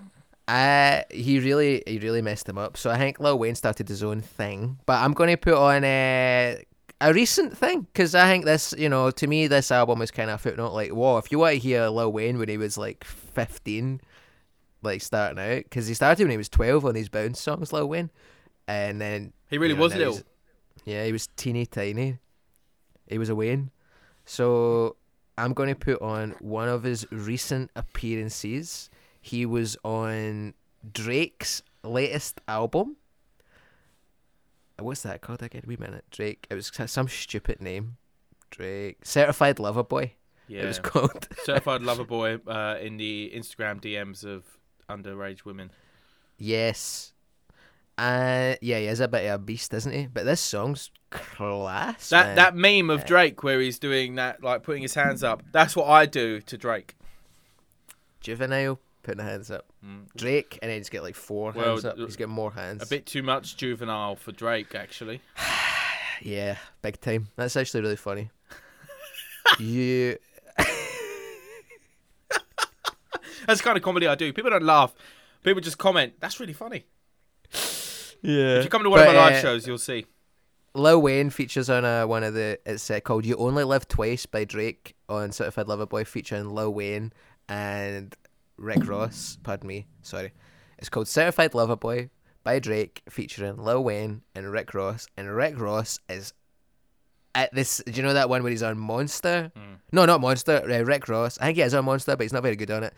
[0.47, 2.77] Uh, he really, he really messed them up.
[2.77, 4.79] So I think Lil Wayne started his own thing.
[4.87, 6.63] But I'm going to put on a
[7.01, 10.31] a recent thing because I think this, you know, to me, this album is kind
[10.31, 10.73] of footnote.
[10.73, 14.01] Like, whoa, if you want to hear Lil Wayne when he was like 15,
[14.83, 17.89] like starting out, because he started when he was 12 on these bounce songs, Lil
[17.89, 18.11] Wayne,
[18.69, 20.21] and then He really you know, was little.
[20.85, 22.19] Yeah, he was teeny tiny.
[23.09, 23.71] He was a Wayne.
[24.25, 24.95] So
[25.37, 28.91] I'm going to put on one of his recent appearances.
[29.21, 30.55] He was on
[30.93, 32.97] Drake's latest album.
[34.79, 35.63] What's that called again?
[35.67, 36.05] Wait a minute.
[36.11, 36.47] Drake.
[36.49, 37.97] It was some stupid name.
[38.51, 38.99] Drake.
[39.05, 40.13] Certified Lover Boy.
[40.47, 40.63] Yeah.
[40.63, 41.29] It was called.
[41.45, 44.45] Certified lover boy uh, in the Instagram DMs of
[44.89, 45.71] underage women.
[46.39, 47.13] yes.
[47.99, 50.07] Uh, yeah, he is a bit of a beast, isn't he?
[50.07, 52.11] But this song's class.
[52.11, 52.37] That man.
[52.37, 55.43] that meme of Drake where he's doing that, like putting his hands up.
[55.53, 56.95] That's what I do to Drake.
[58.21, 59.67] Juvenile putting the hands up.
[59.85, 60.07] Mm.
[60.17, 61.99] Drake, and then he's got like four Well, hands up.
[61.99, 62.83] uh, He's got more hands.
[62.83, 65.21] A bit too much juvenile for Drake, actually.
[66.21, 67.29] Yeah, big time.
[67.37, 68.31] That's actually really funny.
[69.61, 70.19] you.
[73.47, 74.33] That's the kind of comedy I do.
[74.33, 74.95] People don't laugh.
[75.45, 76.15] People just comment.
[76.19, 76.87] That's really funny.
[78.23, 78.59] Yeah.
[78.59, 80.07] If you come to one But, of my live uh, shows, you'll see.
[80.75, 82.59] Lil Wayne features on a, one of the.
[82.67, 86.73] It's uh, called "You Only Live Twice" by Drake on Certified Lover Boy, featuring Lil
[86.73, 87.13] Wayne
[87.49, 88.15] and
[88.57, 89.39] Rick Ross.
[89.43, 90.33] Pardon me, sorry.
[90.79, 92.11] It's called "Certified Lover Boy"
[92.45, 95.07] by Drake, featuring Lil Wayne and Rick Ross.
[95.17, 96.33] And Rick Ross is
[97.35, 97.83] at this.
[97.85, 99.51] Do you know that one where he's on Monster?
[99.57, 99.79] Mm.
[99.93, 100.63] No, not Monster.
[100.65, 101.39] Uh, Rick Ross.
[101.41, 102.95] I think he is on Monster, but he's not very good on it.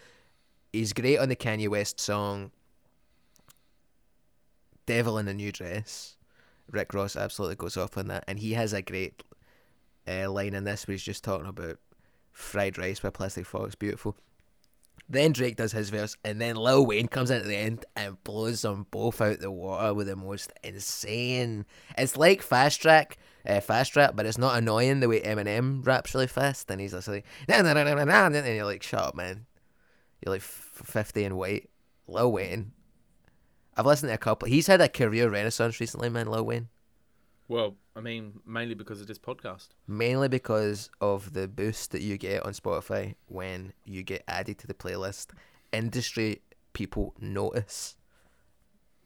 [0.73, 2.51] He's great on the Kanye West song
[4.91, 6.17] "Devil in a New Dress."
[6.69, 9.23] Rick Ross absolutely goes off on that, and he has a great
[10.09, 11.79] uh, line in this where he's just talking about
[12.33, 14.17] fried rice with plastic forks, beautiful.
[15.09, 18.23] Then Drake does his verse, and then Lil Wayne comes in at the end and
[18.25, 21.67] blows them both out the water with the most insane.
[21.97, 23.17] It's like fast track,
[23.47, 26.93] uh, fast rap, but it's not annoying the way Eminem raps really fast, and he's
[26.93, 29.47] just like, nah, nah, nah, nah, nah, and you're like, shut up, man.
[30.21, 31.71] You're like f- 50 and white.
[32.07, 32.73] Lil Wayne.
[33.81, 34.47] I've listened to a couple.
[34.47, 36.69] He's had a career renaissance recently, man, Lil Wayne.
[37.49, 39.69] Well, I mean, mainly because of this podcast.
[39.89, 44.67] mainly because of the boost that you get on Spotify when you get added to
[44.67, 45.29] the playlist.
[45.73, 46.43] Industry
[46.75, 47.97] people notice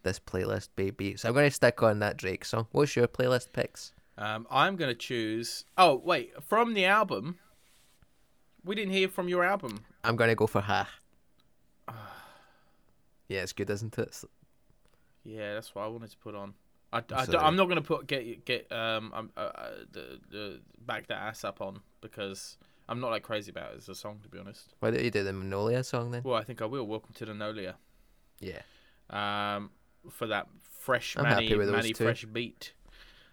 [0.03, 1.17] this playlist, baby.
[1.17, 2.67] So I'm going to stick on that Drake song.
[2.73, 3.93] What's your playlist picks?
[4.19, 5.67] Um, I'm gonna choose.
[5.79, 7.39] Oh wait, from the album.
[8.65, 9.85] We didn't hear from your album.
[10.03, 10.89] I'm going to go for Ha.
[13.29, 14.03] yeah, it's good, isn't it?
[14.03, 14.25] It's-
[15.25, 16.55] Yeah, that's what I wanted to put on.
[16.93, 21.19] I, I, am not gonna put get get um uh, uh, the the back that
[21.19, 22.57] ass up on because
[22.89, 24.75] I'm not like crazy about it as a song to be honest.
[24.79, 26.23] Why don't you do the Magnolia song then?
[26.23, 26.87] Well, I think I will.
[26.87, 27.75] Welcome to the Nolia.
[28.39, 28.61] Yeah.
[29.11, 29.71] Um,
[30.09, 32.05] for that fresh I'm Mannie happy with those Mannie two.
[32.05, 32.73] fresh beat.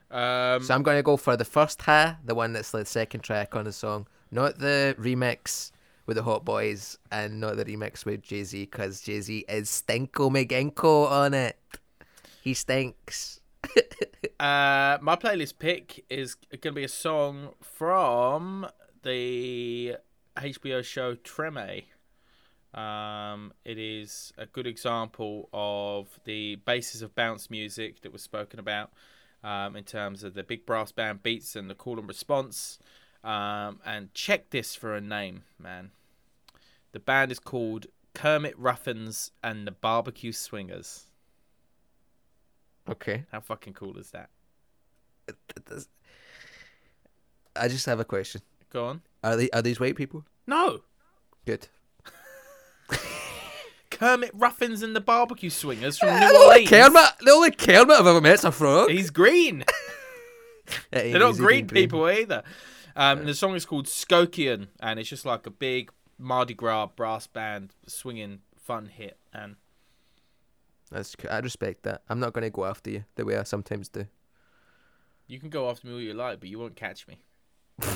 [0.09, 3.21] Um, So I'm going to go for the first Ha, the one that's the second
[3.21, 5.71] track on the song, not the remix
[6.05, 9.69] with the Hot Boys, and not the remix with Jay Z, because Jay Z is
[9.69, 11.57] Stinko McGinko on it.
[12.41, 13.39] He stinks.
[14.39, 18.67] Uh, my playlist pick is going to be a song from
[19.03, 19.95] the
[20.35, 21.83] HBO show Treme.
[22.73, 28.59] Um, it is a good example of the basis of bounce music that was spoken
[28.59, 28.91] about
[29.43, 32.79] um, in terms of the big brass band beats and the call and response.
[33.23, 35.91] Um, and check this for a name, man.
[36.93, 37.85] The band is called
[38.15, 41.10] Kermit Ruffins and the Barbecue Swingers.
[42.91, 43.25] Okay.
[43.31, 44.29] How fucking cool is that?
[47.55, 48.41] I just have a question.
[48.71, 49.01] Go on.
[49.23, 50.25] Are they are these white people?
[50.45, 50.81] No.
[51.45, 51.67] Good.
[53.89, 56.69] Kermit Ruffins and the Barbecue Swingers from New the only Orleans.
[56.69, 58.89] Kermit, the only Kermit I've ever met's a frog.
[58.89, 59.63] He's green.
[60.91, 62.43] They're not green people either.
[62.95, 66.87] Um, and the song is called Skokian, and it's just like a big Mardi Gras
[66.87, 69.17] brass band swinging fun hit.
[69.33, 69.55] And
[70.91, 71.15] That's.
[71.29, 72.01] I respect that.
[72.09, 74.05] I'm not going to go after you the way I sometimes do.
[75.27, 77.21] you can go after me all you like, but you won't catch me.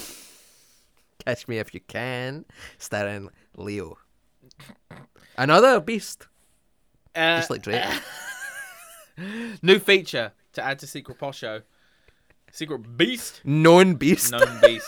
[1.25, 2.45] Catch Me If You Can,
[2.77, 3.97] starring Leo.
[5.37, 6.27] Another beast,
[7.15, 7.83] Uh, just like Drake.
[9.61, 11.61] new feature to add to Secret Posh Show.
[12.51, 14.31] Secret Beast, Known beast.
[14.31, 14.87] known beast.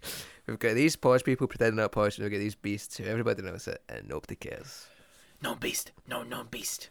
[0.46, 3.42] We've got these posh people pretending not posh, and we've got these beasts who everybody
[3.42, 4.86] knows it, and nobody cares.
[5.42, 6.90] known beast, no known beast.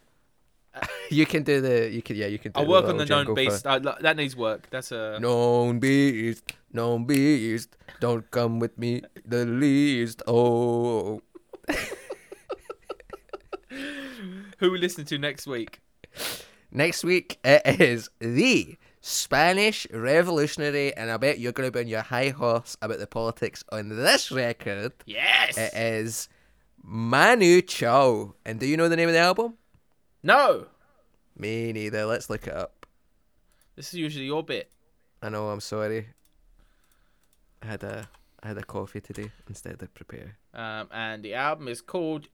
[1.10, 3.26] You can do the, you can, yeah, you can do I'll work on the known
[3.26, 3.66] for- beast.
[3.66, 4.68] Uh, that needs work.
[4.70, 10.22] That's a Known beast, known beast, don't come with me the least.
[10.26, 11.20] Oh,
[14.58, 15.80] who we listen to next week.
[16.70, 21.88] next week it is the Spanish Revolutionary, and I bet you're going to be on
[21.88, 24.92] your high horse about the politics on this record.
[25.06, 25.58] Yes.
[25.58, 26.28] It is
[26.82, 29.54] Manu Chao, and do you know the name of the album?
[30.22, 30.66] No.
[31.36, 32.04] Me neither.
[32.04, 32.86] Let's look it up.
[33.76, 34.70] This is usually your bit.
[35.22, 35.48] I know.
[35.48, 36.08] I'm sorry.
[37.62, 38.08] I had a
[38.42, 40.36] I had a coffee today instead of prepare.
[40.52, 42.26] Um, and the album is called,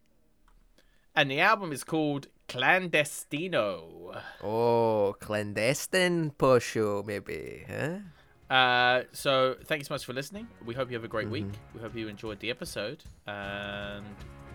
[1.15, 4.21] and the album is called Clandestino.
[4.43, 7.99] Oh, clandestine posho maybe, huh?
[8.53, 10.49] Uh, so thank you so much for listening.
[10.65, 11.53] We hope you have a great week.
[11.75, 14.07] We hope you enjoyed the episode, and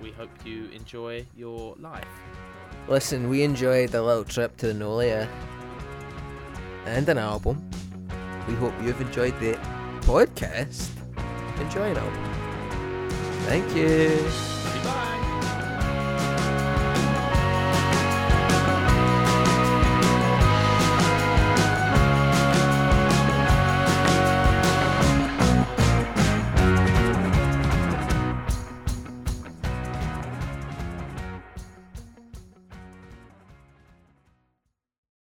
[0.02, 2.08] we hope you enjoy your life.
[2.88, 5.28] Listen, we enjoyed a little trip to the Nolia
[6.86, 7.70] and an album.
[8.48, 9.54] We hope you've enjoyed the
[10.02, 10.90] podcast.
[11.60, 12.34] Enjoy an album.
[13.46, 14.53] Thank you.